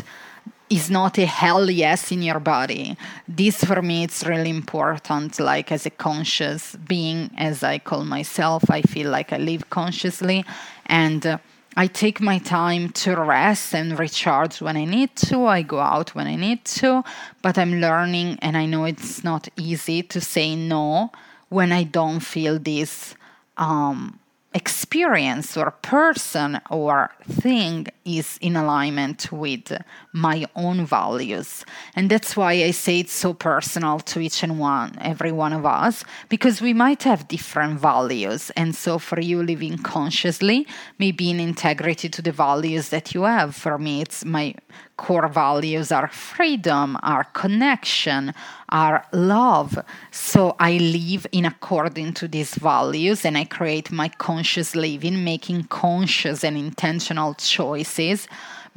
is 0.72 0.90
not 0.90 1.18
a 1.18 1.26
hell 1.26 1.70
yes 1.70 2.12
in 2.14 2.22
your 2.22 2.40
body. 2.40 2.98
This 3.28 3.62
for 3.64 3.82
me 3.82 4.04
it's 4.06 4.26
really 4.26 4.50
important. 4.50 5.38
Like 5.38 5.70
as 5.72 5.86
a 5.86 5.90
conscious 5.90 6.78
being, 6.88 7.30
as 7.38 7.62
I 7.62 7.78
call 7.78 8.06
myself, 8.06 8.70
I 8.72 8.82
feel 8.82 9.12
like 9.12 9.34
I 9.34 9.38
live 9.38 9.70
consciously, 9.70 10.46
and 10.86 11.28
uh, 11.28 11.38
I 11.76 11.88
take 11.88 12.22
my 12.22 12.38
time 12.38 12.90
to 13.04 13.16
rest 13.16 13.76
and 13.76 14.00
recharge 14.00 14.62
when 14.62 14.78
I 14.78 14.86
need 14.86 15.14
to. 15.28 15.46
I 15.46 15.62
go 15.62 15.80
out 15.80 16.16
when 16.16 16.28
I 16.28 16.38
need 16.38 16.64
to, 16.80 17.04
but 17.42 17.58
I'm 17.58 17.82
learning, 17.82 18.40
and 18.42 18.56
I 18.56 18.66
know 18.66 18.86
it's 18.86 19.26
not 19.26 19.50
easy 19.58 20.04
to 20.04 20.22
say 20.22 20.56
no 20.56 21.12
when 21.50 21.74
I 21.74 21.84
don't 21.84 22.22
feel 22.22 22.60
this. 22.60 23.14
Um, 23.58 24.21
experience 24.54 25.56
or 25.56 25.72
person 25.72 26.60
or 26.70 27.10
thing 27.24 27.88
is 28.04 28.38
in 28.42 28.58
alignment 28.58 29.32
with 29.32 29.72
my 30.12 30.46
own 30.56 30.86
values. 30.86 31.64
And 31.96 32.10
that's 32.10 32.36
why 32.36 32.52
i 32.52 32.72
say 32.72 33.00
it's 33.00 33.14
so 33.14 33.34
personal 33.34 34.00
to 34.00 34.20
each 34.20 34.44
and 34.44 34.60
one 34.60 34.98
every 35.00 35.32
one 35.32 35.54
of 35.54 35.66
us 35.66 36.04
because 36.28 36.62
we 36.62 36.74
might 36.74 37.04
have 37.04 37.30
different 37.30 37.80
values. 37.80 38.52
And 38.58 38.76
so 38.76 39.00
for 39.00 39.22
you 39.22 39.42
living 39.42 39.78
consciously 39.78 40.68
maybe 41.00 41.30
in 41.30 41.40
integrity 41.40 42.10
to 42.10 42.22
the 42.22 42.34
values 42.34 42.90
that 42.90 43.14
you 43.14 43.24
have 43.24 43.56
for 43.56 43.78
me 43.78 44.02
it's 44.02 44.26
my 44.26 44.54
core 45.02 45.28
values 45.28 45.92
are 45.92 46.08
freedom, 46.08 46.96
are 47.02 47.24
connection, 47.34 48.34
are 48.70 49.04
love. 49.12 49.80
So 50.12 50.56
I 50.60 50.78
live 50.78 51.26
in 51.32 51.46
according 51.46 52.14
to 52.20 52.28
these 52.28 52.54
values 52.54 53.26
and 53.26 53.36
I 53.36 53.46
create 53.46 53.92
my 53.92 54.10
conscious 54.10 54.76
living, 54.76 55.24
making 55.24 55.64
conscious 55.64 56.44
and 56.44 56.56
intentional 56.56 57.34
choices 57.34 58.28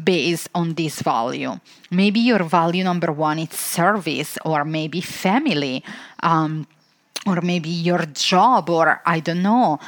based 0.02 0.48
on 0.54 0.74
this 0.74 1.02
value. 1.02 1.60
Maybe 1.90 2.20
your 2.20 2.42
value 2.42 2.84
number 2.84 3.12
one 3.12 3.38
is 3.38 3.50
service 3.50 4.38
or 4.46 4.64
maybe 4.64 5.02
family. 5.02 5.84
Um, 6.20 6.66
or 7.26 7.40
maybe 7.40 7.70
your 7.70 8.04
job, 8.06 8.68
or 8.68 9.00
I 9.06 9.20
don't 9.20 9.42
know, 9.42 9.78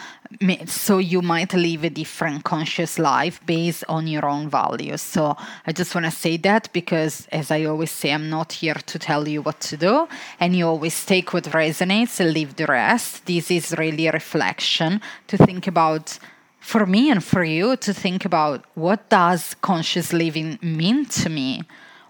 so 0.66 0.98
you 0.98 1.22
might 1.22 1.52
live 1.54 1.84
a 1.84 1.90
different 1.90 2.44
conscious 2.44 2.98
life 2.98 3.40
based 3.46 3.84
on 3.88 4.06
your 4.06 4.26
own 4.26 4.48
values. 4.48 5.02
So 5.02 5.36
i 5.66 5.72
just 5.72 5.94
want 5.94 6.06
to 6.06 6.10
say 6.10 6.36
that 6.38 6.72
because 6.72 7.26
as 7.30 7.50
i 7.50 7.64
always 7.64 7.90
say 7.90 8.12
i'm 8.12 8.28
not 8.28 8.52
here 8.52 8.74
to 8.74 8.98
tell 8.98 9.28
you 9.28 9.42
what 9.42 9.60
to 9.60 9.76
do 9.76 10.08
and 10.40 10.56
you 10.56 10.66
always 10.66 11.04
take 11.04 11.32
what 11.32 11.44
resonates 11.44 12.20
and 12.20 12.32
leave 12.32 12.56
the 12.56 12.66
rest. 12.66 13.26
This 13.26 13.50
is 13.50 13.74
really 13.78 14.06
a 14.06 14.12
reflection 14.12 15.00
to 15.28 15.36
think 15.36 15.66
about 15.66 16.18
for 16.58 16.86
me 16.86 17.10
and 17.10 17.22
for 17.22 17.44
you 17.44 17.76
to 17.76 17.94
think 17.94 18.24
about 18.24 18.64
what 18.74 19.08
does 19.08 19.54
conscious 19.60 20.12
living 20.12 20.58
mean 20.62 21.06
to 21.06 21.28
me 21.28 21.62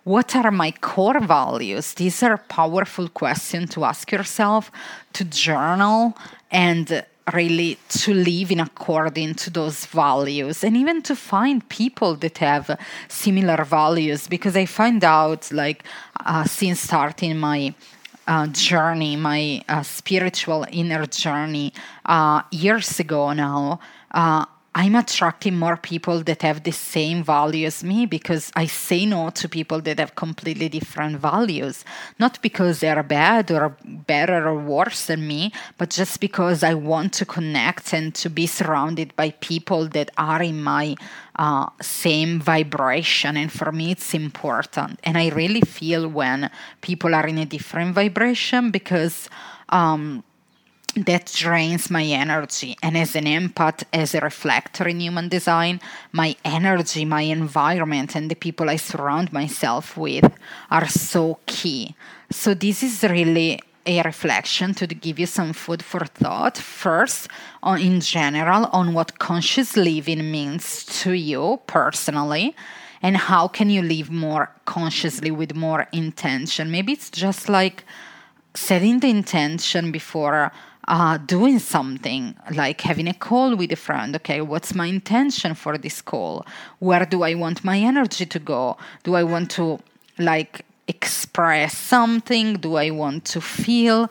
what 0.06 0.36
are 0.36 0.52
my 0.52 0.70
core 0.70 1.18
values? 1.18 1.94
These 1.94 2.22
are 2.22 2.38
powerful 2.38 3.08
questions 3.08 3.70
to 3.70 3.84
ask 3.84 4.12
yourself 4.12 4.70
to 5.14 5.24
journal 5.24 6.16
and 6.48 7.04
really 7.34 7.76
to 7.88 8.14
live 8.14 8.52
in 8.52 8.60
according 8.60 9.34
to 9.34 9.50
those 9.50 9.84
values 9.86 10.62
and 10.62 10.76
even 10.76 11.02
to 11.02 11.16
find 11.16 11.68
people 11.68 12.14
that 12.14 12.38
have 12.38 12.78
similar 13.08 13.64
values 13.64 14.28
because 14.28 14.56
i 14.56 14.64
find 14.64 15.02
out 15.02 15.50
like 15.50 15.82
uh, 16.24 16.44
since 16.44 16.78
starting 16.82 17.36
my 17.36 17.74
uh, 18.28 18.46
journey 18.46 19.16
my 19.16 19.60
uh, 19.68 19.82
spiritual 19.82 20.64
inner 20.70 21.04
journey 21.06 21.72
uh, 22.04 22.42
years 22.52 23.00
ago 23.00 23.32
now 23.32 23.80
uh, 24.12 24.44
I'm 24.78 24.94
attracting 24.94 25.56
more 25.56 25.78
people 25.78 26.22
that 26.24 26.42
have 26.42 26.62
the 26.62 26.70
same 26.70 27.24
value 27.24 27.66
as 27.66 27.82
me 27.82 28.04
because 28.04 28.52
I 28.54 28.66
say 28.66 29.06
no 29.06 29.30
to 29.30 29.48
people 29.48 29.80
that 29.80 29.98
have 29.98 30.16
completely 30.16 30.68
different 30.68 31.16
values. 31.16 31.82
Not 32.18 32.42
because 32.42 32.80
they're 32.80 33.02
bad 33.02 33.50
or 33.50 33.74
better 33.82 34.46
or 34.46 34.58
worse 34.58 35.06
than 35.06 35.26
me, 35.26 35.50
but 35.78 35.88
just 35.88 36.20
because 36.20 36.62
I 36.62 36.74
want 36.74 37.14
to 37.14 37.24
connect 37.24 37.94
and 37.94 38.14
to 38.16 38.28
be 38.28 38.46
surrounded 38.46 39.16
by 39.16 39.30
people 39.40 39.88
that 39.88 40.10
are 40.18 40.42
in 40.42 40.62
my 40.62 40.94
uh, 41.36 41.70
same 41.80 42.38
vibration. 42.38 43.38
And 43.38 43.50
for 43.50 43.72
me, 43.72 43.92
it's 43.92 44.12
important. 44.12 45.00
And 45.04 45.16
I 45.16 45.30
really 45.30 45.62
feel 45.62 46.06
when 46.06 46.50
people 46.82 47.14
are 47.14 47.26
in 47.26 47.38
a 47.38 47.46
different 47.46 47.94
vibration 47.94 48.70
because. 48.70 49.30
Um, 49.70 50.22
that 51.04 51.32
drains 51.34 51.90
my 51.90 52.02
energy. 52.02 52.76
And 52.82 52.96
as 52.96 53.14
an 53.14 53.24
empath, 53.24 53.84
as 53.92 54.14
a 54.14 54.20
reflector 54.20 54.88
in 54.88 55.00
human 55.00 55.28
design, 55.28 55.80
my 56.12 56.36
energy, 56.44 57.04
my 57.04 57.22
environment, 57.22 58.16
and 58.16 58.30
the 58.30 58.34
people 58.34 58.70
I 58.70 58.76
surround 58.76 59.32
myself 59.32 59.96
with 59.96 60.32
are 60.70 60.88
so 60.88 61.38
key. 61.46 61.94
So, 62.30 62.54
this 62.54 62.82
is 62.82 63.02
really 63.02 63.60
a 63.86 64.02
reflection 64.02 64.74
to 64.74 64.86
give 64.86 65.18
you 65.18 65.26
some 65.26 65.52
food 65.52 65.82
for 65.82 66.04
thought. 66.04 66.56
First, 66.56 67.28
on, 67.62 67.80
in 67.80 68.00
general, 68.00 68.66
on 68.72 68.94
what 68.94 69.18
conscious 69.18 69.76
living 69.76 70.30
means 70.30 70.84
to 71.02 71.12
you 71.12 71.60
personally 71.66 72.56
and 73.02 73.16
how 73.16 73.46
can 73.46 73.70
you 73.70 73.82
live 73.82 74.10
more 74.10 74.50
consciously 74.64 75.30
with 75.30 75.54
more 75.54 75.86
intention. 75.92 76.70
Maybe 76.70 76.92
it's 76.92 77.10
just 77.10 77.48
like 77.48 77.84
setting 78.54 79.00
the 79.00 79.10
intention 79.10 79.92
before 79.92 80.50
uh, 80.88 81.18
doing 81.18 81.58
something 81.58 82.34
like 82.54 82.80
having 82.80 83.08
a 83.08 83.14
call 83.14 83.56
with 83.56 83.72
a 83.72 83.76
friend. 83.76 84.14
Okay, 84.16 84.40
what's 84.40 84.74
my 84.74 84.86
intention 84.86 85.54
for 85.54 85.76
this 85.78 86.00
call? 86.00 86.46
Where 86.78 87.04
do 87.04 87.22
I 87.22 87.34
want 87.34 87.64
my 87.64 87.78
energy 87.78 88.26
to 88.26 88.38
go? 88.38 88.76
Do 89.02 89.14
I 89.14 89.24
want 89.24 89.50
to 89.52 89.80
like 90.18 90.64
express 90.88 91.76
something? 91.76 92.54
Do 92.54 92.76
I 92.76 92.90
want 92.90 93.24
to 93.26 93.40
feel? 93.40 94.08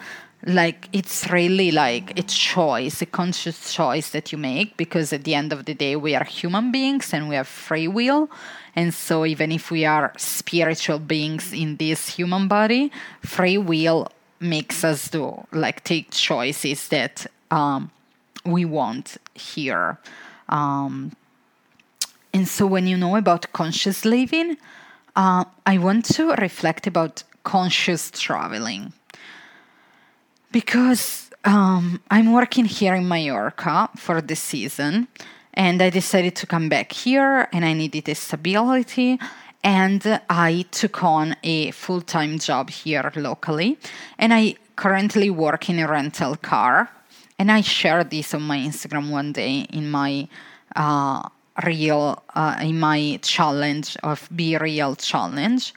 Like 0.47 0.89
it's 0.93 1.31
really 1.31 1.71
like 1.71 2.19
a 2.19 2.23
choice, 2.23 3.01
a 3.01 3.07
conscious 3.07 3.73
choice 3.73 4.11
that 4.11 4.31
you 4.31 4.37
make 4.37 4.77
because 4.77 5.11
at 5.11 5.23
the 5.23 5.33
end 5.33 5.51
of 5.51 5.65
the 5.65 5.73
day, 5.73 5.95
we 5.95 6.13
are 6.13 6.23
human 6.23 6.71
beings 6.71 7.13
and 7.13 7.27
we 7.27 7.35
have 7.35 7.47
free 7.47 7.87
will. 7.87 8.29
And 8.75 8.93
so, 8.93 9.25
even 9.25 9.51
if 9.51 9.71
we 9.71 9.85
are 9.85 10.13
spiritual 10.17 10.99
beings 10.99 11.51
in 11.51 11.77
this 11.77 12.09
human 12.09 12.47
body, 12.47 12.91
free 13.21 13.57
will 13.57 14.09
makes 14.45 14.83
us 14.83 15.09
do 15.09 15.45
like 15.51 15.83
take 15.83 16.11
choices 16.11 16.87
that 16.89 17.27
um, 17.51 17.91
we 18.45 18.65
want 18.65 19.17
here. 19.33 19.97
Um, 20.49 21.11
and 22.33 22.47
so 22.47 22.65
when 22.65 22.87
you 22.87 22.97
know 22.97 23.15
about 23.15 23.51
conscious 23.53 24.05
living, 24.05 24.57
uh, 25.15 25.45
I 25.65 25.77
want 25.77 26.05
to 26.15 26.33
reflect 26.33 26.87
about 26.87 27.23
conscious 27.43 28.11
traveling. 28.11 28.93
Because 30.51 31.29
um, 31.45 32.01
I'm 32.11 32.33
working 32.33 32.65
here 32.65 32.95
in 32.95 33.07
Mallorca 33.07 33.89
for 33.95 34.21
the 34.21 34.35
season, 34.35 35.07
and 35.53 35.81
I 35.81 35.89
decided 35.89 36.35
to 36.37 36.47
come 36.47 36.67
back 36.69 36.91
here, 36.91 37.47
and 37.53 37.63
I 37.63 37.73
needed 37.73 38.09
a 38.09 38.15
stability. 38.15 39.19
And 39.65 40.21
I 40.29 40.65
took 40.69 41.03
on 41.03 41.35
a 41.41 41.71
full 41.71 42.01
time 42.01 42.37
job 42.37 42.69
here 42.69 43.11
locally, 43.15 43.79
and 44.19 44.31
I 44.31 44.57
currently 44.75 45.31
work 45.31 45.69
in 45.71 45.79
a 45.79 45.87
rental 45.87 46.35
car. 46.35 46.91
And 47.39 47.51
I 47.51 47.61
shared 47.61 48.11
this 48.11 48.35
on 48.35 48.43
my 48.43 48.59
Instagram 48.59 49.09
one 49.09 49.31
day 49.33 49.61
in 49.73 49.89
my 49.89 50.27
uh, 50.75 51.27
real 51.65 52.21
uh, 52.35 52.57
in 52.61 52.79
my 52.79 53.19
challenge 53.23 53.97
of 54.03 54.29
be 54.33 54.55
real 54.55 54.95
challenge. 54.95 55.73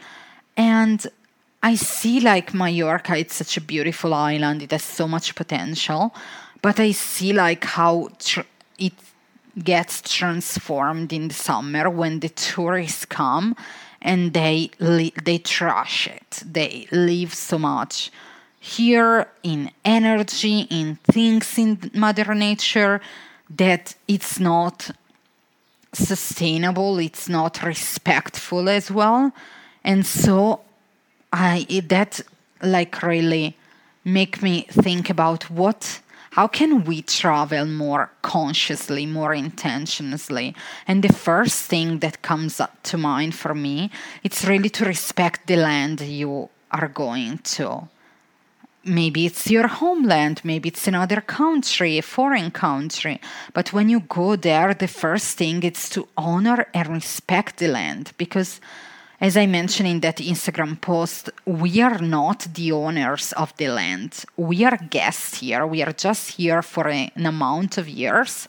And 0.57 1.05
i 1.61 1.75
see 1.75 2.21
like 2.21 2.55
mallorca 2.55 3.17
it's 3.17 3.37
such 3.37 3.57
a 3.57 3.61
beautiful 3.63 4.13
island. 4.13 4.63
It 4.63 4.71
has 4.73 4.85
so 4.85 5.09
much 5.09 5.35
potential. 5.35 6.15
But 6.61 6.79
i 6.79 6.93
see 6.93 7.33
like 7.33 7.65
how 7.65 8.11
tr- 8.19 8.51
it 8.79 8.93
gets 9.65 10.01
transformed 10.03 11.13
in 11.13 11.29
the 11.29 11.35
summer 11.35 11.91
when 11.91 12.21
the 12.21 12.29
tourists 12.29 13.05
come 13.05 13.57
and 14.01 14.33
they 14.33 14.71
they 14.79 15.39
trash 15.39 16.07
it. 16.07 16.43
They 16.45 16.87
leave 16.93 17.35
so 17.35 17.59
much 17.59 18.11
here 18.61 19.29
in 19.43 19.71
energy 19.85 20.67
in 20.71 20.99
things 21.05 21.59
in 21.59 21.91
mother 21.95 22.35
nature 22.35 23.01
that 23.51 23.95
it's 24.07 24.39
not 24.39 24.91
sustainable 25.93 26.99
it's 26.99 27.29
not 27.29 27.63
respectful 27.63 28.69
as 28.69 28.91
well. 28.91 29.33
And 29.85 30.05
so 30.07 30.61
i 31.33 31.67
that 31.89 32.21
like 32.63 33.03
really 33.03 33.57
make 34.05 34.43
me 34.43 34.63
think 34.71 35.11
about 35.11 35.51
what 35.51 36.01
how 36.39 36.47
can 36.47 36.85
we 36.85 37.03
travel 37.03 37.67
more 37.67 38.05
consciously 38.23 39.05
more 39.05 39.35
intentionally 39.35 40.55
and 40.87 41.03
the 41.03 41.13
first 41.13 41.59
thing 41.73 41.99
that 41.99 42.23
comes 42.23 42.61
up 42.61 42.75
to 42.85 42.97
mind 42.97 43.35
for 43.35 43.55
me 43.55 43.91
it's 44.23 44.45
really 44.45 44.71
to 44.71 44.85
respect 44.85 45.49
the 45.49 45.57
land 45.57 46.01
you 46.01 46.49
are 46.71 46.87
going 46.87 47.39
to 47.39 47.89
maybe 48.85 49.27
it's 49.27 49.51
your 49.51 49.67
homeland, 49.67 50.41
maybe 50.45 50.69
it's 50.69 50.89
another 50.89 51.21
country, 51.21 51.99
a 51.99 52.03
foreign 52.03 52.51
country. 52.51 53.21
But 53.53 53.73
when 53.75 53.91
you 53.91 54.01
go 54.01 54.37
there, 54.37 54.73
the 54.73 54.89
first 54.89 55.37
thing 55.37 55.63
is 55.63 55.91
to 55.91 56.09
honor 56.17 56.67
and 56.73 56.89
respect 56.89 57.59
the 57.59 57.69
land 57.69 58.13
because 58.17 58.61
as 59.21 59.37
I 59.37 59.47
mentioned 59.47 59.89
in 59.89 60.01
that 60.01 60.19
Instagram 60.19 60.81
post, 60.81 61.31
we 61.45 61.81
are 61.81 61.99
not 61.99 62.47
the 62.55 62.71
owners 62.73 63.33
of 63.33 63.57
the 63.57 63.69
land. 63.69 64.25
We 64.37 64.65
are 64.65 64.77
guests 64.77 65.41
here. 65.41 65.67
We 65.67 65.83
are 65.83 65.93
just 65.93 66.33
here 66.33 66.63
for 66.63 66.89
a, 66.89 67.11
an 67.17 67.27
amount 67.27 67.79
of 67.79 67.89
years. 67.89 68.47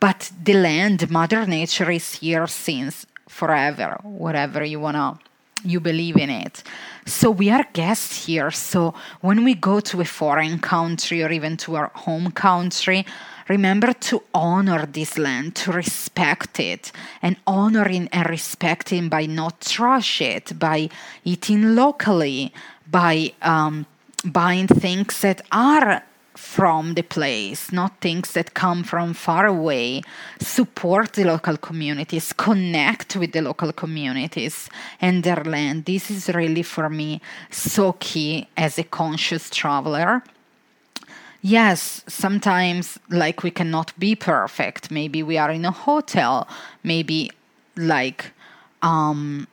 But 0.00 0.30
the 0.42 0.54
land, 0.54 1.10
Mother 1.10 1.46
Nature, 1.46 1.90
is 1.90 2.14
here 2.14 2.46
since 2.46 3.06
forever, 3.28 3.98
whatever 4.02 4.64
you 4.64 4.80
want 4.80 4.96
to 4.96 5.26
you 5.64 5.80
believe 5.80 6.16
in 6.16 6.30
it. 6.30 6.62
So 7.06 7.30
we 7.30 7.50
are 7.50 7.66
guests 7.72 8.26
here. 8.26 8.50
So 8.50 8.94
when 9.20 9.42
we 9.42 9.54
go 9.54 9.80
to 9.80 10.00
a 10.00 10.04
foreign 10.04 10.58
country 10.58 11.22
or 11.24 11.30
even 11.30 11.56
to 11.58 11.76
our 11.76 11.90
home 11.94 12.30
country, 12.30 13.04
remember 13.48 13.92
to 13.92 14.22
honor 14.34 14.86
this 14.86 15.18
land, 15.18 15.54
to 15.56 15.72
respect 15.72 16.60
it, 16.60 16.92
and 17.22 17.36
honoring 17.46 18.08
and 18.12 18.28
respecting 18.28 19.08
by 19.08 19.26
not 19.26 19.60
trash 19.60 20.20
it, 20.20 20.58
by 20.58 20.88
eating 21.24 21.74
locally, 21.74 22.52
by 22.90 23.32
um, 23.42 23.86
buying 24.24 24.66
things 24.66 25.20
that 25.20 25.42
are 25.52 26.02
from 26.36 26.94
the 26.94 27.02
place, 27.02 27.72
not 27.72 28.00
things 28.00 28.32
that 28.32 28.54
come 28.54 28.84
from 28.84 29.14
far 29.14 29.46
away. 29.46 30.02
Support 30.38 31.14
the 31.14 31.24
local 31.24 31.56
communities, 31.56 32.32
connect 32.32 33.16
with 33.16 33.32
the 33.32 33.42
local 33.42 33.72
communities 33.72 34.68
and 35.00 35.24
their 35.24 35.42
land. 35.44 35.86
This 35.86 36.10
is 36.10 36.28
really 36.28 36.62
for 36.62 36.88
me 36.90 37.20
so 37.50 37.92
key 37.98 38.48
as 38.56 38.78
a 38.78 38.84
conscious 38.84 39.50
traveler. 39.50 40.22
Yes, 41.48 42.02
sometimes 42.08 42.98
like 43.08 43.44
we 43.44 43.52
cannot 43.52 43.96
be 44.00 44.16
perfect. 44.16 44.90
Maybe 44.90 45.22
we 45.22 45.38
are 45.38 45.52
in 45.52 45.64
a 45.64 45.70
hotel, 45.70 46.48
maybe 46.82 47.30
like 47.76 48.32
um 48.82 49.46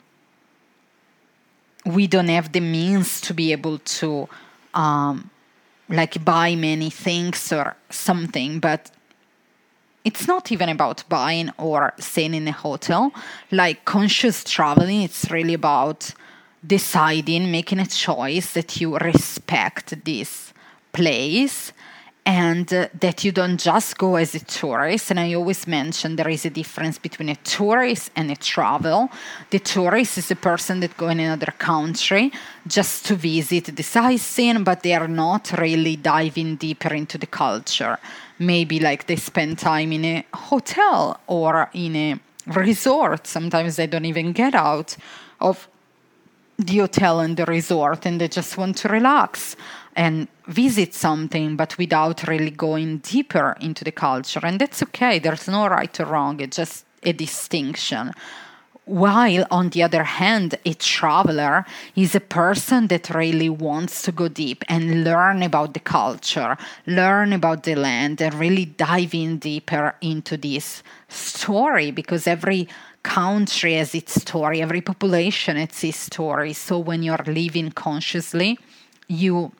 we 1.85 2.07
don't 2.07 2.29
have 2.29 2.51
the 2.51 2.61
means 2.61 3.21
to 3.21 3.33
be 3.35 3.51
able 3.51 3.77
to 3.99 4.27
um 4.73 5.29
like 5.87 6.25
buy 6.25 6.55
many 6.55 6.89
things 6.89 7.53
or 7.53 7.75
something, 7.91 8.59
but 8.59 8.89
it's 10.03 10.27
not 10.27 10.51
even 10.51 10.69
about 10.69 11.03
buying 11.09 11.51
or 11.59 11.93
staying 11.99 12.33
in 12.33 12.47
a 12.47 12.51
hotel. 12.53 13.13
Like 13.51 13.85
conscious 13.85 14.43
traveling, 14.43 15.03
it's 15.03 15.29
really 15.29 15.53
about 15.53 16.11
deciding, 16.65 17.51
making 17.51 17.77
a 17.77 17.85
choice 17.85 18.53
that 18.53 18.81
you 18.81 18.97
respect 18.97 20.03
this 20.05 20.53
place 20.91 21.71
and 22.25 22.73
uh, 22.73 22.87
that 22.99 23.23
you 23.23 23.31
don't 23.31 23.59
just 23.59 23.97
go 23.97 24.15
as 24.15 24.33
a 24.33 24.39
tourist. 24.39 25.11
And 25.11 25.19
I 25.19 25.33
always 25.33 25.67
mention 25.67 26.15
there 26.15 26.29
is 26.29 26.45
a 26.45 26.49
difference 26.49 26.97
between 26.97 27.29
a 27.29 27.35
tourist 27.35 28.11
and 28.15 28.31
a 28.31 28.35
travel. 28.35 29.09
The 29.49 29.59
tourist 29.59 30.17
is 30.17 30.31
a 30.31 30.35
person 30.35 30.79
that 30.79 30.95
go 30.95 31.09
in 31.09 31.19
another 31.19 31.53
country 31.57 32.31
just 32.65 33.05
to 33.07 33.15
visit 33.15 33.75
the 33.75 33.83
sightseeing, 33.83 34.63
but 34.63 34.83
they 34.83 34.93
are 34.93 35.07
not 35.07 35.51
really 35.57 35.97
diving 35.97 36.55
deeper 36.55 36.93
into 36.93 37.17
the 37.17 37.27
culture. 37.27 37.97
Maybe 38.39 38.79
like 38.79 39.07
they 39.07 39.17
spend 39.17 39.59
time 39.59 39.91
in 39.91 40.05
a 40.05 40.25
hotel 40.33 41.19
or 41.27 41.69
in 41.73 41.95
a 41.95 42.19
resort. 42.47 43.27
Sometimes 43.27 43.75
they 43.75 43.87
don't 43.87 44.05
even 44.05 44.31
get 44.31 44.55
out 44.55 44.95
of 45.41 45.67
the 46.57 46.77
hotel 46.77 47.19
and 47.19 47.35
the 47.35 47.45
resort 47.45 48.05
and 48.05 48.21
they 48.21 48.27
just 48.27 48.57
want 48.57 48.77
to 48.77 48.87
relax 48.87 49.55
and 49.95 50.27
visit 50.47 50.93
something 50.93 51.55
but 51.55 51.77
without 51.77 52.27
really 52.27 52.51
going 52.51 52.97
deeper 52.99 53.55
into 53.59 53.83
the 53.83 53.91
culture. 53.91 54.41
And 54.43 54.59
that's 54.59 54.83
okay. 54.83 55.19
There's 55.19 55.47
no 55.47 55.67
right 55.67 55.99
or 55.99 56.05
wrong. 56.05 56.39
It's 56.39 56.57
just 56.57 56.85
a 57.03 57.13
distinction. 57.13 58.11
While 58.85 59.45
on 59.49 59.69
the 59.69 59.81
other 59.83 60.03
hand 60.03 60.55
a 60.65 60.73
traveler 60.73 61.65
is 61.95 62.15
a 62.15 62.19
person 62.19 62.87
that 62.87 63.09
really 63.11 63.47
wants 63.47 64.01
to 64.03 64.11
go 64.11 64.27
deep 64.27 64.65
and 64.67 65.05
learn 65.05 65.41
about 65.41 65.73
the 65.73 65.79
culture 65.79 66.57
learn 66.85 67.31
about 67.31 67.63
the 67.63 67.75
land 67.75 68.21
and 68.21 68.33
really 68.33 68.65
dive 68.65 69.13
in 69.13 69.37
deeper 69.37 69.95
into 70.01 70.35
this 70.35 70.83
story 71.07 71.91
because 71.91 72.27
every 72.27 72.67
country 73.03 73.75
has 73.75 73.95
its 73.95 74.21
story 74.21 74.61
every 74.61 74.81
population 74.81 75.55
has 75.55 75.81
its 75.81 75.97
story. 75.97 76.51
So 76.51 76.77
when 76.77 77.03
you're 77.03 77.23
living 77.25 77.71
consciously 77.71 78.59
you 79.07 79.53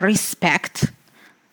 respect 0.00 0.92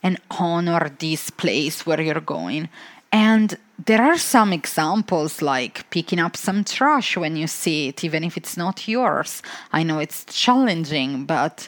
and 0.04 0.20
honor 0.32 0.90
this 1.00 1.30
place 1.30 1.86
where 1.86 2.02
you're 2.02 2.22
going. 2.22 2.70
And 3.12 3.58
there 3.86 4.02
are 4.02 4.18
some 4.18 4.54
examples 4.54 5.42
like 5.42 5.90
picking 5.90 6.20
up 6.20 6.36
some 6.36 6.64
trash 6.64 7.16
when 7.16 7.36
you 7.36 7.48
see 7.48 7.90
it, 7.90 8.04
even 8.04 8.24
if 8.24 8.38
it's 8.38 8.58
not 8.58 8.88
yours. 8.88 9.42
I 9.72 9.84
know 9.84 10.00
it's 10.00 10.26
challenging, 10.26 11.26
but 11.26 11.68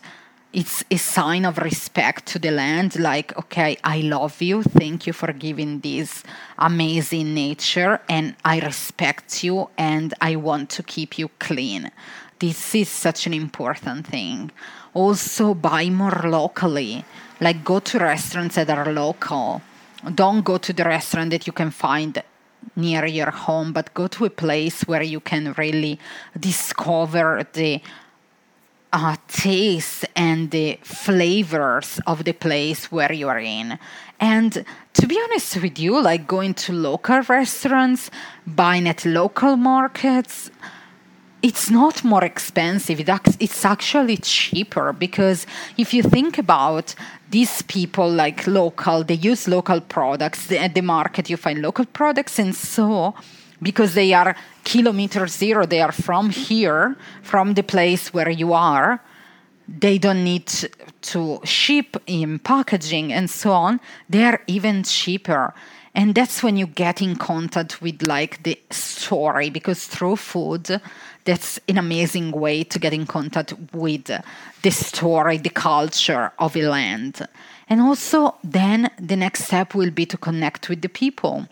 it's 0.52 0.84
a 0.90 0.98
sign 0.98 1.46
of 1.46 1.60
respect 1.60 2.26
to 2.26 2.40
the 2.40 2.50
land 2.50 3.00
like 3.00 3.38
okay 3.38 3.78
i 3.84 4.00
love 4.00 4.42
you 4.42 4.64
thank 4.64 5.06
you 5.06 5.14
for 5.14 5.32
giving 5.32 5.80
this 5.82 6.24
amazing 6.58 7.36
nature 7.36 8.02
and 8.10 8.36
i 8.44 8.60
respect 8.60 9.44
you 9.44 9.70
and 9.78 10.16
i 10.22 10.36
want 10.36 10.68
to 10.72 10.82
keep 10.82 11.20
you 11.20 11.30
clean 11.38 11.92
this 12.40 12.74
is 12.74 12.90
such 12.90 13.28
an 13.28 13.34
important 13.34 14.08
thing 14.08 14.50
also 14.94 15.54
buy 15.54 15.90
more 15.90 16.22
locally 16.26 17.04
like 17.40 17.64
go 17.64 17.80
to 17.80 18.00
restaurants 18.00 18.56
that 18.56 18.70
are 18.70 18.92
local 18.92 19.62
don't 20.16 20.44
go 20.44 20.58
to 20.58 20.74
the 20.74 20.84
restaurant 20.84 21.30
that 21.32 21.46
you 21.48 21.54
can 21.54 21.72
find 21.72 22.24
near 22.76 23.06
your 23.06 23.32
home 23.32 23.72
but 23.72 23.94
go 23.94 24.08
to 24.08 24.26
a 24.26 24.30
place 24.30 24.82
where 24.84 25.04
you 25.04 25.20
can 25.20 25.54
really 25.58 26.00
discover 26.40 27.46
the 27.54 27.82
uh, 28.92 29.16
taste 29.28 30.06
and 30.16 30.52
the 30.52 30.80
flavors 30.82 32.00
of 32.08 32.24
the 32.24 32.34
place 32.34 32.92
where 32.92 33.12
you 33.12 33.28
are 33.28 33.40
in. 33.40 33.78
And 34.20 34.66
to 34.94 35.08
be 35.08 35.20
honest 35.24 35.62
with 35.62 35.80
you, 35.80 36.02
like 36.02 36.28
going 36.28 36.54
to 36.56 36.74
local 36.74 37.22
restaurants, 37.22 38.10
buying 38.46 38.88
at 38.88 39.06
local 39.06 39.56
markets, 39.56 40.50
it's 41.42 41.70
not 41.70 42.04
more 42.04 42.24
expensive 42.24 43.00
it's 43.40 43.66
actually 43.66 44.18
cheaper 44.18 44.92
because 44.94 45.48
if 45.78 45.94
you 45.94 46.04
think 46.04 46.38
about 46.38 46.94
these 47.30 47.62
people 47.64 48.10
like 48.10 48.46
local 48.48 49.04
they 49.04 49.14
use 49.14 49.48
local 49.48 49.80
products 49.80 50.52
at 50.52 50.74
the 50.74 50.82
market 50.82 51.30
you 51.30 51.38
find 51.38 51.62
local 51.62 51.86
products 51.86 52.40
and 52.40 52.56
so 52.56 53.14
because 53.62 53.94
they 53.94 54.14
are 54.14 54.36
kilometer 54.64 55.28
zero 55.28 55.66
they 55.66 55.82
are 55.82 55.92
from 55.92 56.30
here 56.30 56.96
from 57.22 57.54
the 57.54 57.64
place 57.64 58.14
where 58.14 58.30
you 58.30 58.54
are 58.54 59.02
they 59.78 59.98
don't 59.98 60.24
need 60.24 60.52
to 61.02 61.40
ship 61.44 61.98
in 62.08 62.40
packaging 62.40 63.14
and 63.14 63.30
so 63.30 63.52
on. 63.52 63.80
They're 64.10 64.42
even 64.48 64.84
cheaper. 64.84 65.54
And 65.94 66.16
that's 66.16 66.44
when 66.44 66.56
you 66.58 66.68
get 66.68 67.02
in 67.02 67.16
contact 67.16 67.82
with 67.82 68.02
like 68.04 68.44
the 68.44 68.60
story 68.70 69.50
because 69.50 69.86
through 69.86 70.18
food, 70.18 70.82
that's 71.26 71.60
an 71.68 71.78
amazing 71.78 72.32
way 72.32 72.64
to 72.64 72.80
get 72.80 72.94
in 72.94 73.06
contact 73.06 73.54
with 73.74 74.10
the 74.62 74.72
story, 74.72 75.38
the 75.38 75.50
culture 75.50 76.32
of 76.40 76.56
a 76.56 76.64
land. 76.64 77.28
And 77.70 77.82
also, 77.82 78.36
then 78.44 78.90
the 79.00 79.16
next 79.16 79.46
step 79.46 79.76
will 79.76 79.92
be 79.92 80.06
to 80.08 80.18
connect 80.18 80.70
with 80.70 80.82
the 80.82 80.90
people. 80.90 81.48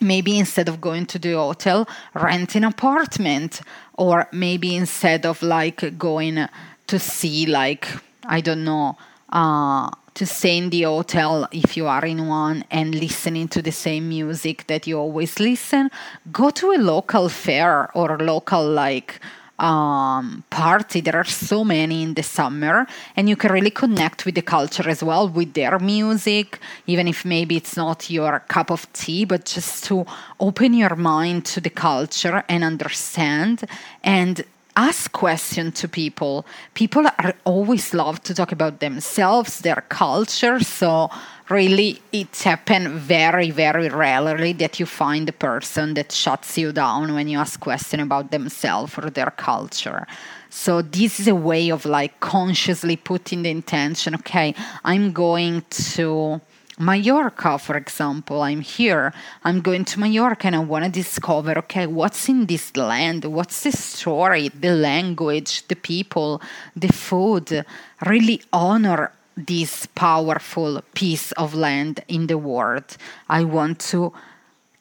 Maybe 0.00 0.38
instead 0.38 0.68
of 0.68 0.80
going 0.80 1.06
to 1.06 1.18
the 1.18 1.32
hotel, 1.32 1.86
rent 2.14 2.54
an 2.54 2.64
apartment, 2.64 3.60
or 3.94 4.26
maybe 4.32 4.74
instead 4.74 5.26
of 5.26 5.42
like 5.42 5.98
going 5.98 6.48
to 6.86 6.98
see, 6.98 7.46
like, 7.46 7.88
I 8.24 8.40
don't 8.40 8.64
know, 8.64 8.96
uh, 9.30 9.90
to 10.14 10.24
stay 10.26 10.58
in 10.58 10.70
the 10.70 10.82
hotel 10.82 11.48
if 11.52 11.76
you 11.76 11.86
are 11.86 12.04
in 12.04 12.28
one 12.28 12.64
and 12.70 12.94
listening 12.94 13.48
to 13.48 13.60
the 13.60 13.72
same 13.72 14.08
music 14.08 14.66
that 14.68 14.86
you 14.86 14.98
always 14.98 15.40
listen, 15.40 15.90
go 16.32 16.50
to 16.50 16.72
a 16.72 16.78
local 16.78 17.28
fair 17.28 17.90
or 17.96 18.16
local 18.18 18.64
like 18.64 19.20
um, 19.58 20.44
party. 20.50 21.00
There 21.00 21.16
are 21.16 21.24
so 21.24 21.64
many 21.64 22.02
in 22.02 22.14
the 22.14 22.22
summer, 22.22 22.86
and 23.16 23.28
you 23.28 23.36
can 23.36 23.52
really 23.52 23.70
connect 23.70 24.24
with 24.24 24.34
the 24.34 24.42
culture 24.42 24.88
as 24.88 25.02
well 25.02 25.28
with 25.28 25.54
their 25.54 25.78
music, 25.78 26.58
even 26.86 27.08
if 27.08 27.24
maybe 27.24 27.56
it's 27.56 27.76
not 27.76 28.10
your 28.10 28.40
cup 28.48 28.70
of 28.70 28.92
tea, 28.92 29.24
but 29.24 29.44
just 29.44 29.84
to 29.84 30.04
open 30.40 30.74
your 30.74 30.96
mind 30.96 31.44
to 31.46 31.60
the 31.60 31.70
culture 31.70 32.44
and 32.48 32.64
understand 32.64 33.64
and 34.02 34.44
ask 34.76 35.12
questions 35.12 35.80
to 35.80 35.88
people. 35.88 36.44
People 36.74 37.06
are 37.06 37.34
always 37.44 37.94
love 37.94 38.22
to 38.24 38.34
talk 38.34 38.52
about 38.52 38.80
themselves, 38.80 39.60
their 39.60 39.84
culture. 39.88 40.60
So 40.60 41.10
really, 41.48 42.00
it's 42.12 42.42
happened 42.42 42.88
very, 42.88 43.50
very 43.50 43.88
rarely 43.88 44.52
that 44.54 44.80
you 44.80 44.86
find 44.86 45.28
a 45.28 45.32
person 45.32 45.94
that 45.94 46.12
shuts 46.12 46.58
you 46.58 46.72
down 46.72 47.14
when 47.14 47.28
you 47.28 47.38
ask 47.38 47.60
question 47.60 48.00
about 48.00 48.30
themselves 48.30 48.98
or 48.98 49.10
their 49.10 49.30
culture. 49.30 50.06
So 50.50 50.82
this 50.82 51.18
is 51.18 51.28
a 51.28 51.34
way 51.34 51.70
of 51.70 51.84
like 51.84 52.20
consciously 52.20 52.96
putting 52.96 53.42
the 53.42 53.50
intention. 53.50 54.14
Okay, 54.14 54.54
I'm 54.84 55.12
going 55.12 55.64
to 55.70 56.40
Mallorca, 56.78 57.56
for 57.58 57.76
example, 57.76 58.42
I'm 58.42 58.60
here. 58.60 59.12
I'm 59.44 59.60
going 59.60 59.84
to 59.84 60.00
Mallorca 60.00 60.48
and 60.48 60.56
I 60.56 60.58
want 60.58 60.84
to 60.84 60.90
discover 60.90 61.58
okay, 61.58 61.86
what's 61.86 62.28
in 62.28 62.46
this 62.46 62.76
land? 62.76 63.24
What's 63.24 63.62
the 63.62 63.70
story, 63.70 64.48
the 64.48 64.70
language, 64.70 65.66
the 65.68 65.76
people, 65.76 66.42
the 66.74 66.88
food? 66.88 67.64
Really 68.04 68.42
honor 68.52 69.12
this 69.36 69.86
powerful 69.86 70.82
piece 70.94 71.30
of 71.32 71.54
land 71.54 72.02
in 72.08 72.26
the 72.26 72.38
world. 72.38 72.96
I 73.28 73.44
want 73.44 73.78
to 73.90 74.12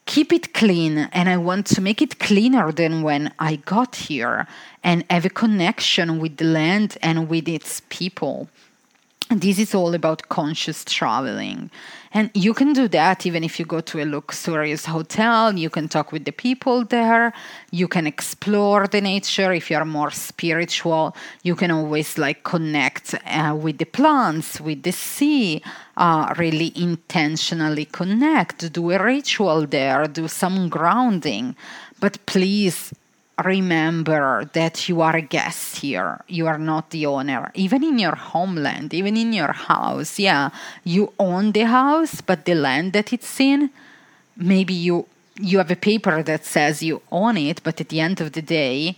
keep 0.06 0.34
it 0.34 0.54
clean 0.54 0.98
and 0.98 1.30
I 1.30 1.38
want 1.38 1.68
to 1.68 1.82
make 1.82 2.02
it 2.02 2.20
cleaner 2.20 2.72
than 2.72 3.04
when 3.04 3.34
I 3.40 3.58
got 3.58 3.96
here 3.96 4.48
and 4.84 5.06
have 5.10 5.26
a 5.26 5.30
connection 5.30 6.20
with 6.20 6.38
the 6.38 6.46
land 6.46 6.98
and 7.02 7.30
with 7.30 7.48
its 7.48 7.82
people 7.90 8.50
this 9.30 9.60
is 9.60 9.74
all 9.74 9.94
about 9.94 10.30
conscious 10.30 10.84
traveling. 10.86 11.72
And 12.14 12.30
you 12.36 12.54
can 12.54 12.74
do 12.74 12.88
that 12.90 13.26
even 13.26 13.44
if 13.44 13.60
you 13.60 13.66
go 13.66 13.82
to 13.82 14.04
a 14.04 14.06
luxurious 14.06 14.86
hotel. 14.86 15.58
You 15.58 15.70
can 15.70 15.88
talk 15.88 16.12
with 16.12 16.26
the 16.26 16.32
people 16.32 16.86
there. 16.86 17.34
You 17.72 17.88
can 17.88 18.06
explore 18.06 18.88
the 18.88 19.02
nature. 19.02 19.52
If 19.52 19.72
you're 19.72 19.86
more 19.86 20.12
spiritual, 20.12 21.16
you 21.42 21.56
can 21.56 21.72
always 21.72 22.18
like 22.20 22.44
connect 22.44 23.16
uh, 23.26 23.58
with 23.60 23.80
the 23.80 23.86
plants, 23.86 24.62
with 24.62 24.84
the 24.84 24.92
sea, 24.92 25.64
uh, 25.98 26.34
really 26.38 26.72
intentionally 26.76 27.86
connect, 27.86 28.72
do 28.72 28.92
a 28.92 29.04
ritual 29.04 29.66
there, 29.66 30.06
do 30.06 30.28
some 30.28 30.70
grounding. 30.70 31.56
But 32.00 32.24
please 32.28 32.94
remember 33.44 34.46
that 34.54 34.88
you 34.88 35.02
are 35.02 35.16
a 35.16 35.22
guest 35.22 35.78
here. 35.78 36.24
You 36.28 36.48
are 36.48 36.58
not 36.58 36.92
the 36.92 37.06
owner. 37.08 37.52
Even 37.56 37.84
in 37.84 37.98
your 37.98 38.16
homeland, 38.16 38.94
even 38.94 39.18
in 39.18 39.34
your 39.34 39.52
house, 39.52 40.20
yeah, 40.20 40.50
you 40.84 41.14
own 41.20 41.52
the 41.52 41.66
house, 41.66 42.22
but 42.22 42.46
the 42.46 42.56
land 42.56 42.94
that 42.94 43.12
it's 43.12 43.40
in, 43.40 43.70
maybe 44.38 44.74
you 44.74 45.06
you 45.40 45.58
have 45.58 45.72
a 45.72 45.76
paper 45.76 46.22
that 46.22 46.46
says 46.46 46.84
you 46.84 47.02
own 47.12 47.38
it, 47.38 47.64
but 47.64 47.82
at 47.82 47.90
the 47.90 48.00
end 48.00 48.22
of 48.22 48.34
the 48.34 48.42
day, 48.42 48.96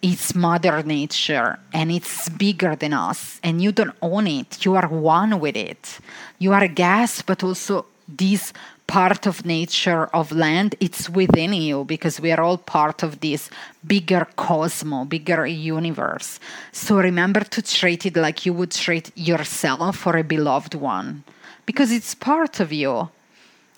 it's 0.00 0.34
mother 0.34 0.82
nature 0.82 1.58
and 1.72 1.90
it's 1.90 2.30
bigger 2.30 2.74
than 2.76 2.94
us 2.94 3.40
and 3.42 3.60
you 3.60 3.72
don't 3.72 3.94
own 4.00 4.26
it. 4.26 4.64
You 4.64 4.74
are 4.76 4.88
one 4.88 5.38
with 5.38 5.56
it. 5.56 5.98
You 6.38 6.52
are 6.52 6.62
a 6.62 6.68
guest, 6.68 7.26
but 7.26 7.42
also 7.42 7.86
this 8.08 8.52
part 8.86 9.26
of 9.26 9.44
nature 9.44 10.04
of 10.14 10.30
land 10.30 10.74
it's 10.80 11.08
within 11.10 11.52
you 11.52 11.84
because 11.84 12.20
we 12.20 12.30
are 12.30 12.40
all 12.40 12.58
part 12.58 13.02
of 13.02 13.20
this 13.20 13.50
bigger 13.86 14.26
cosmos 14.36 15.08
bigger 15.08 15.46
universe. 15.46 16.38
So 16.72 16.96
remember 16.98 17.40
to 17.40 17.62
treat 17.62 18.06
it 18.06 18.16
like 18.16 18.46
you 18.46 18.52
would 18.52 18.70
treat 18.70 19.10
yourself 19.16 20.06
or 20.06 20.16
a 20.16 20.24
beloved 20.24 20.74
one 20.74 21.24
because 21.66 21.90
it's 21.90 22.14
part 22.14 22.60
of 22.60 22.72
you. 22.72 23.10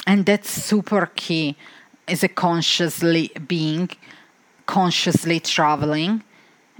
And 0.07 0.25
that's 0.27 0.51
super 0.51 1.11
key 1.17 1.57
as 2.07 2.23
a 2.23 2.29
consciously 2.29 3.31
being 3.47 3.91
consciously 4.67 5.41
traveling. 5.41 6.23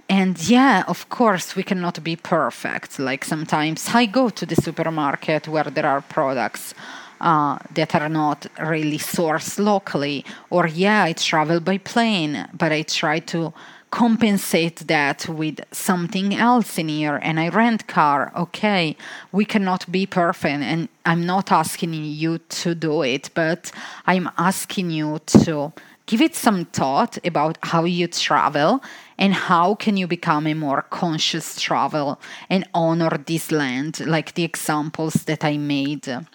And 0.09 0.39
yeah, 0.49 0.85
of 0.87 1.09
course, 1.09 1.55
we 1.55 1.63
cannot 1.63 2.03
be 2.03 2.17
perfect. 2.17 2.99
Like 2.99 3.25
sometimes 3.25 3.91
I 3.95 4.07
go 4.07 4.31
to 4.31 4.47
the 4.47 4.57
supermarket 4.57 5.49
where 5.49 5.65
there 5.65 5.87
are 5.87 6.01
products 6.01 6.75
uh, 7.21 7.59
that 7.75 7.95
are 7.95 8.09
not 8.09 8.47
really 8.61 8.99
sourced 8.99 9.59
locally. 9.59 10.25
Or, 10.51 10.67
yeah, 10.67 11.05
I 11.05 11.13
travel 11.13 11.61
by 11.61 11.79
plane, 11.79 12.49
but 12.55 12.73
I 12.73 12.83
try 12.83 13.21
to 13.21 13.53
compensate 13.91 14.87
that 14.87 15.29
with 15.29 15.61
something 15.73 16.35
else 16.35 16.79
in 16.79 16.89
here 16.89 17.19
and 17.23 17.41
I 17.41 17.49
rent 17.49 17.87
car. 17.87 18.33
Okay, 18.37 18.97
we 19.33 19.45
cannot 19.45 19.91
be 19.91 20.07
perfect 20.07 20.63
and 20.63 20.89
I'm 21.07 21.25
not 21.25 21.51
asking 21.51 21.95
you 21.95 22.39
to 22.39 22.75
do 22.75 23.03
it, 23.03 23.31
but 23.35 23.73
I'm 24.07 24.29
asking 24.37 24.91
you 24.91 25.21
to 25.27 25.73
give 26.07 26.21
it 26.21 26.35
some 26.35 26.65
thought 26.67 27.19
about 27.25 27.59
how 27.63 27.85
you 27.85 28.09
travel 28.09 28.83
and 29.19 29.35
how 29.35 29.75
can 29.75 29.97
you 29.97 30.07
become 30.07 30.47
a 30.47 30.55
more 30.55 30.83
conscious 30.83 31.61
travel 31.61 32.21
and 32.49 32.67
honor 32.73 33.19
this 33.27 33.51
land 33.51 34.01
like 34.07 34.35
the 34.35 34.45
examples 34.45 35.15
that 35.25 35.45
I 35.45 35.57
made 35.57 36.27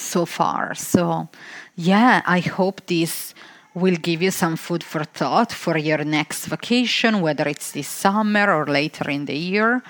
so 0.00 0.26
far. 0.26 0.74
So, 0.74 1.28
yeah, 1.76 2.22
I 2.26 2.40
hope 2.40 2.86
this 2.86 3.34
will 3.74 3.96
give 3.96 4.22
you 4.22 4.30
some 4.30 4.56
food 4.56 4.82
for 4.82 5.04
thought 5.04 5.52
for 5.52 5.76
your 5.76 6.04
next 6.04 6.46
vacation, 6.46 7.20
whether 7.20 7.46
it's 7.48 7.72
this 7.72 7.88
summer 7.88 8.52
or 8.52 8.66
later 8.66 9.08
in 9.10 9.26
the 9.26 9.36
year. 9.36 9.82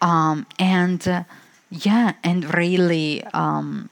Um, 0.00 0.46
and 0.58 1.06
uh, 1.06 1.24
yeah, 1.70 2.12
and 2.24 2.54
really, 2.54 3.24
um, 3.34 3.90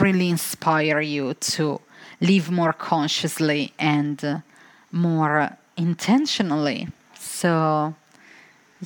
really 0.00 0.28
inspire 0.28 1.00
you 1.00 1.34
to 1.34 1.80
live 2.20 2.50
more 2.50 2.72
consciously 2.72 3.72
and 3.78 4.24
uh, 4.24 4.38
more 4.92 5.56
intentionally. 5.76 6.88
So, 7.18 7.94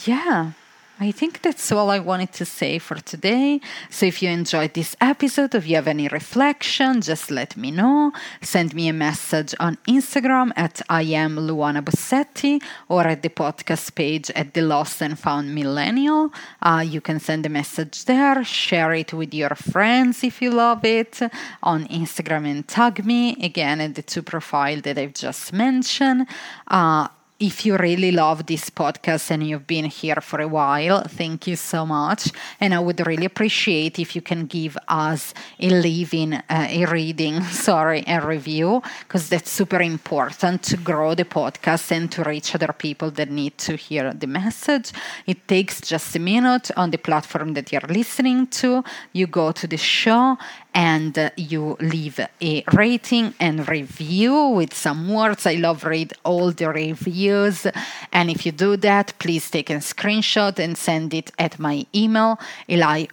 yeah. 0.05 0.53
I 1.03 1.13
think 1.13 1.41
that's 1.41 1.73
all 1.73 1.89
I 1.89 1.99
wanted 1.99 2.33
to 2.35 2.45
say 2.45 2.79
for 2.79 2.97
today. 2.97 3.63
So 3.89 4.05
if 4.05 4.23
you 4.23 4.29
enjoyed 4.29 4.75
this 4.75 4.95
episode, 5.01 5.55
if 5.55 5.67
you 5.67 5.77
have 5.77 5.89
any 5.89 6.09
reflection, 6.09 7.01
just 7.01 7.31
let 7.31 7.57
me 7.57 7.71
know. 7.71 8.13
Send 8.43 8.75
me 8.75 8.87
a 8.89 8.93
message 8.93 9.55
on 9.59 9.79
Instagram 9.89 10.53
at 10.57 10.83
I 10.91 11.05
am 11.05 11.37
Luana 11.37 11.81
Bossetti 11.83 12.63
or 12.91 13.07
at 13.07 13.23
the 13.23 13.31
podcast 13.31 13.95
page 13.95 14.31
at 14.33 14.53
the 14.53 14.61
Lost 14.61 15.01
and 15.01 15.19
Found 15.19 15.55
Millennial. 15.55 16.35
Uh, 16.61 16.85
you 16.87 17.01
can 17.01 17.19
send 17.19 17.47
a 17.47 17.49
message 17.49 18.05
there, 18.05 18.45
share 18.45 18.93
it 18.93 19.15
with 19.15 19.33
your 19.33 19.55
friends 19.55 20.23
if 20.23 20.43
you 20.43 20.51
love 20.51 20.85
it 20.85 21.19
on 21.63 21.87
Instagram 21.87 22.47
and 22.47 22.69
tag 22.69 23.07
me 23.07 23.43
again 23.43 23.81
at 23.81 23.95
the 23.95 24.03
two 24.03 24.23
profile 24.23 24.83
that 24.83 24.99
I've 24.99 25.15
just 25.15 25.55
mentioned. 25.55 26.27
Uh, 26.69 27.09
if 27.41 27.65
you 27.65 27.75
really 27.79 28.13
love 28.13 28.45
this 28.45 28.69
podcast 28.69 29.31
and 29.31 29.47
you've 29.47 29.67
been 29.67 29.87
here 29.87 30.21
for 30.21 30.43
a 30.43 30.47
while, 30.47 31.03
thank 31.09 31.47
you 31.47 31.57
so 31.57 31.87
much. 31.87 32.31
And 32.61 32.75
I 32.75 32.79
would 32.79 33.05
really 33.07 33.25
appreciate 33.25 33.99
if 33.99 34.15
you 34.15 34.21
can 34.21 34.45
give 34.45 34.77
us 34.87 35.33
a 35.59 35.71
living, 35.71 36.35
uh, 36.35 36.43
a 36.69 36.85
reading, 36.85 37.43
sorry, 37.67 38.05
a 38.07 38.21
review, 38.21 38.83
because 39.01 39.31
that's 39.31 39.51
super 39.51 39.81
important 39.81 40.63
to 40.65 40.77
grow 40.77 41.15
the 41.15 41.25
podcast 41.25 41.91
and 41.91 42.13
to 42.13 42.23
reach 42.25 42.55
other 42.55 42.75
people 42.75 43.11
that 43.13 43.31
need 43.31 43.57
to 43.57 43.75
hear 43.75 44.13
the 44.13 44.27
message. 44.27 44.93
It 45.27 45.49
takes 45.49 45.81
just 45.81 46.15
a 46.15 46.19
minute 46.19 46.71
on 46.77 46.91
the 46.91 46.99
platform 46.99 47.55
that 47.55 47.73
you're 47.73 47.89
listening 47.89 48.49
to. 48.49 48.85
You 49.15 49.27
go 49.27 49.51
to 49.53 49.67
the 49.67 49.79
show 49.79 50.37
and 50.75 51.19
uh, 51.19 51.31
you 51.37 51.77
leave 51.81 52.21
a 52.41 52.65
rating 52.73 53.35
and 53.41 53.69
review 53.69 54.49
with 54.49 54.75
some 54.75 55.09
words. 55.09 55.47
I 55.47 55.55
love 55.55 55.85
read 55.85 56.13
all 56.25 56.53
the 56.53 56.69
reviews. 56.69 57.67
And 58.13 58.31
if 58.31 58.47
you 58.47 58.53
do 58.53 58.77
that, 58.79 59.15
please 59.19 59.51
take 59.51 59.71
a 59.71 59.75
screenshot 59.75 60.59
and 60.59 60.77
send 60.77 61.15
it 61.15 61.33
at 61.39 61.59
my 61.59 61.87
email, 61.95 62.39
eli 62.69 63.07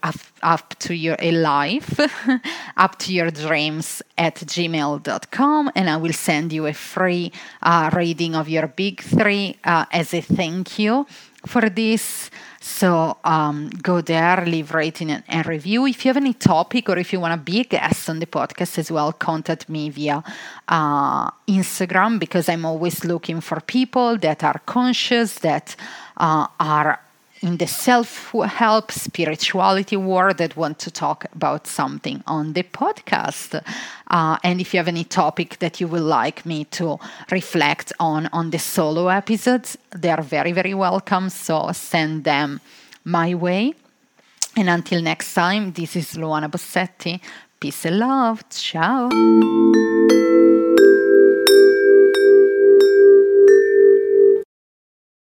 up, 0.44 0.78
to 0.80 0.94
your 0.94 1.18
life, 1.18 2.00
up 2.78 3.00
to 3.00 3.14
your 3.14 3.32
dreams 3.32 4.02
at 4.18 4.36
gmail.com. 4.36 5.72
And 5.76 5.90
I 5.90 5.98
will 5.98 6.14
send 6.14 6.54
you 6.54 6.68
a 6.68 6.74
free 6.74 7.32
uh, 7.62 7.90
reading 7.94 8.36
of 8.36 8.48
your 8.48 8.68
big 8.68 9.02
three 9.02 9.58
uh, 9.64 9.86
as 9.92 10.14
a 10.14 10.22
thank 10.22 10.80
you 10.80 11.06
for 11.46 11.70
this. 11.70 12.30
So 12.60 13.18
um, 13.24 13.70
go 13.82 14.02
there, 14.02 14.44
leave 14.46 14.74
rating 14.74 15.12
and, 15.12 15.24
and, 15.28 15.46
review. 15.46 15.86
If 15.86 16.04
you 16.04 16.10
have 16.10 16.18
any 16.18 16.34
topic 16.34 16.90
or 16.90 16.98
if 16.98 17.14
you 17.14 17.20
want 17.20 17.34
to 17.34 17.52
be 17.52 17.62
a 17.62 17.64
guest 17.64 18.10
on 18.10 18.20
the 18.20 18.26
podcast 18.26 18.78
as 18.78 18.92
well, 18.92 19.14
contact 19.14 19.70
me 19.70 19.90
via 19.90 20.24
uh, 20.68 21.32
Instagram 21.48 22.20
because 22.20 22.50
I'm 22.50 22.66
always 22.66 23.06
looking 23.06 23.40
for 23.42 23.62
people 23.62 24.18
that 24.18 24.44
are 24.44 24.60
conscious, 24.66 25.36
that 25.40 25.76
uh, 26.18 26.48
are 26.60 27.00
in 27.42 27.58
the 27.58 27.68
self 27.68 28.32
help 28.32 28.92
spirituality 28.92 29.98
world 29.98 30.38
that 30.38 30.56
want 30.56 30.80
to 30.80 30.92
talk 30.92 31.26
about 31.34 31.68
something 31.68 32.24
on 32.28 32.54
the 32.54 32.64
podcast. 32.64 33.62
Uh, 34.08 34.38
and 34.44 34.62
if 34.62 34.74
you 34.74 34.80
have 34.80 34.88
any 34.88 35.04
topic 35.04 35.60
that 35.60 35.80
you 35.80 35.88
would 35.88 36.02
like 36.02 36.46
me 36.46 36.66
to 36.66 37.00
reflect 37.32 37.94
on 38.00 38.28
on 38.34 38.50
the 38.52 38.60
solo 38.60 39.08
episodes, 39.08 39.78
they 39.92 40.10
are 40.10 40.22
very, 40.22 40.52
very 40.52 40.74
welcome. 40.74 41.30
So 41.30 41.72
send 41.74 42.24
them 42.24 42.60
my 43.04 43.36
way. 43.36 43.74
And 44.56 44.70
until 44.70 45.02
next 45.02 45.34
time, 45.34 45.72
this 45.74 45.96
is 45.96 46.16
Luana 46.16 46.50
Bossetti. 46.50 47.20
Peace 47.60 47.86
and 47.86 48.00
love. 48.00 48.44
Ciao. 48.50 49.10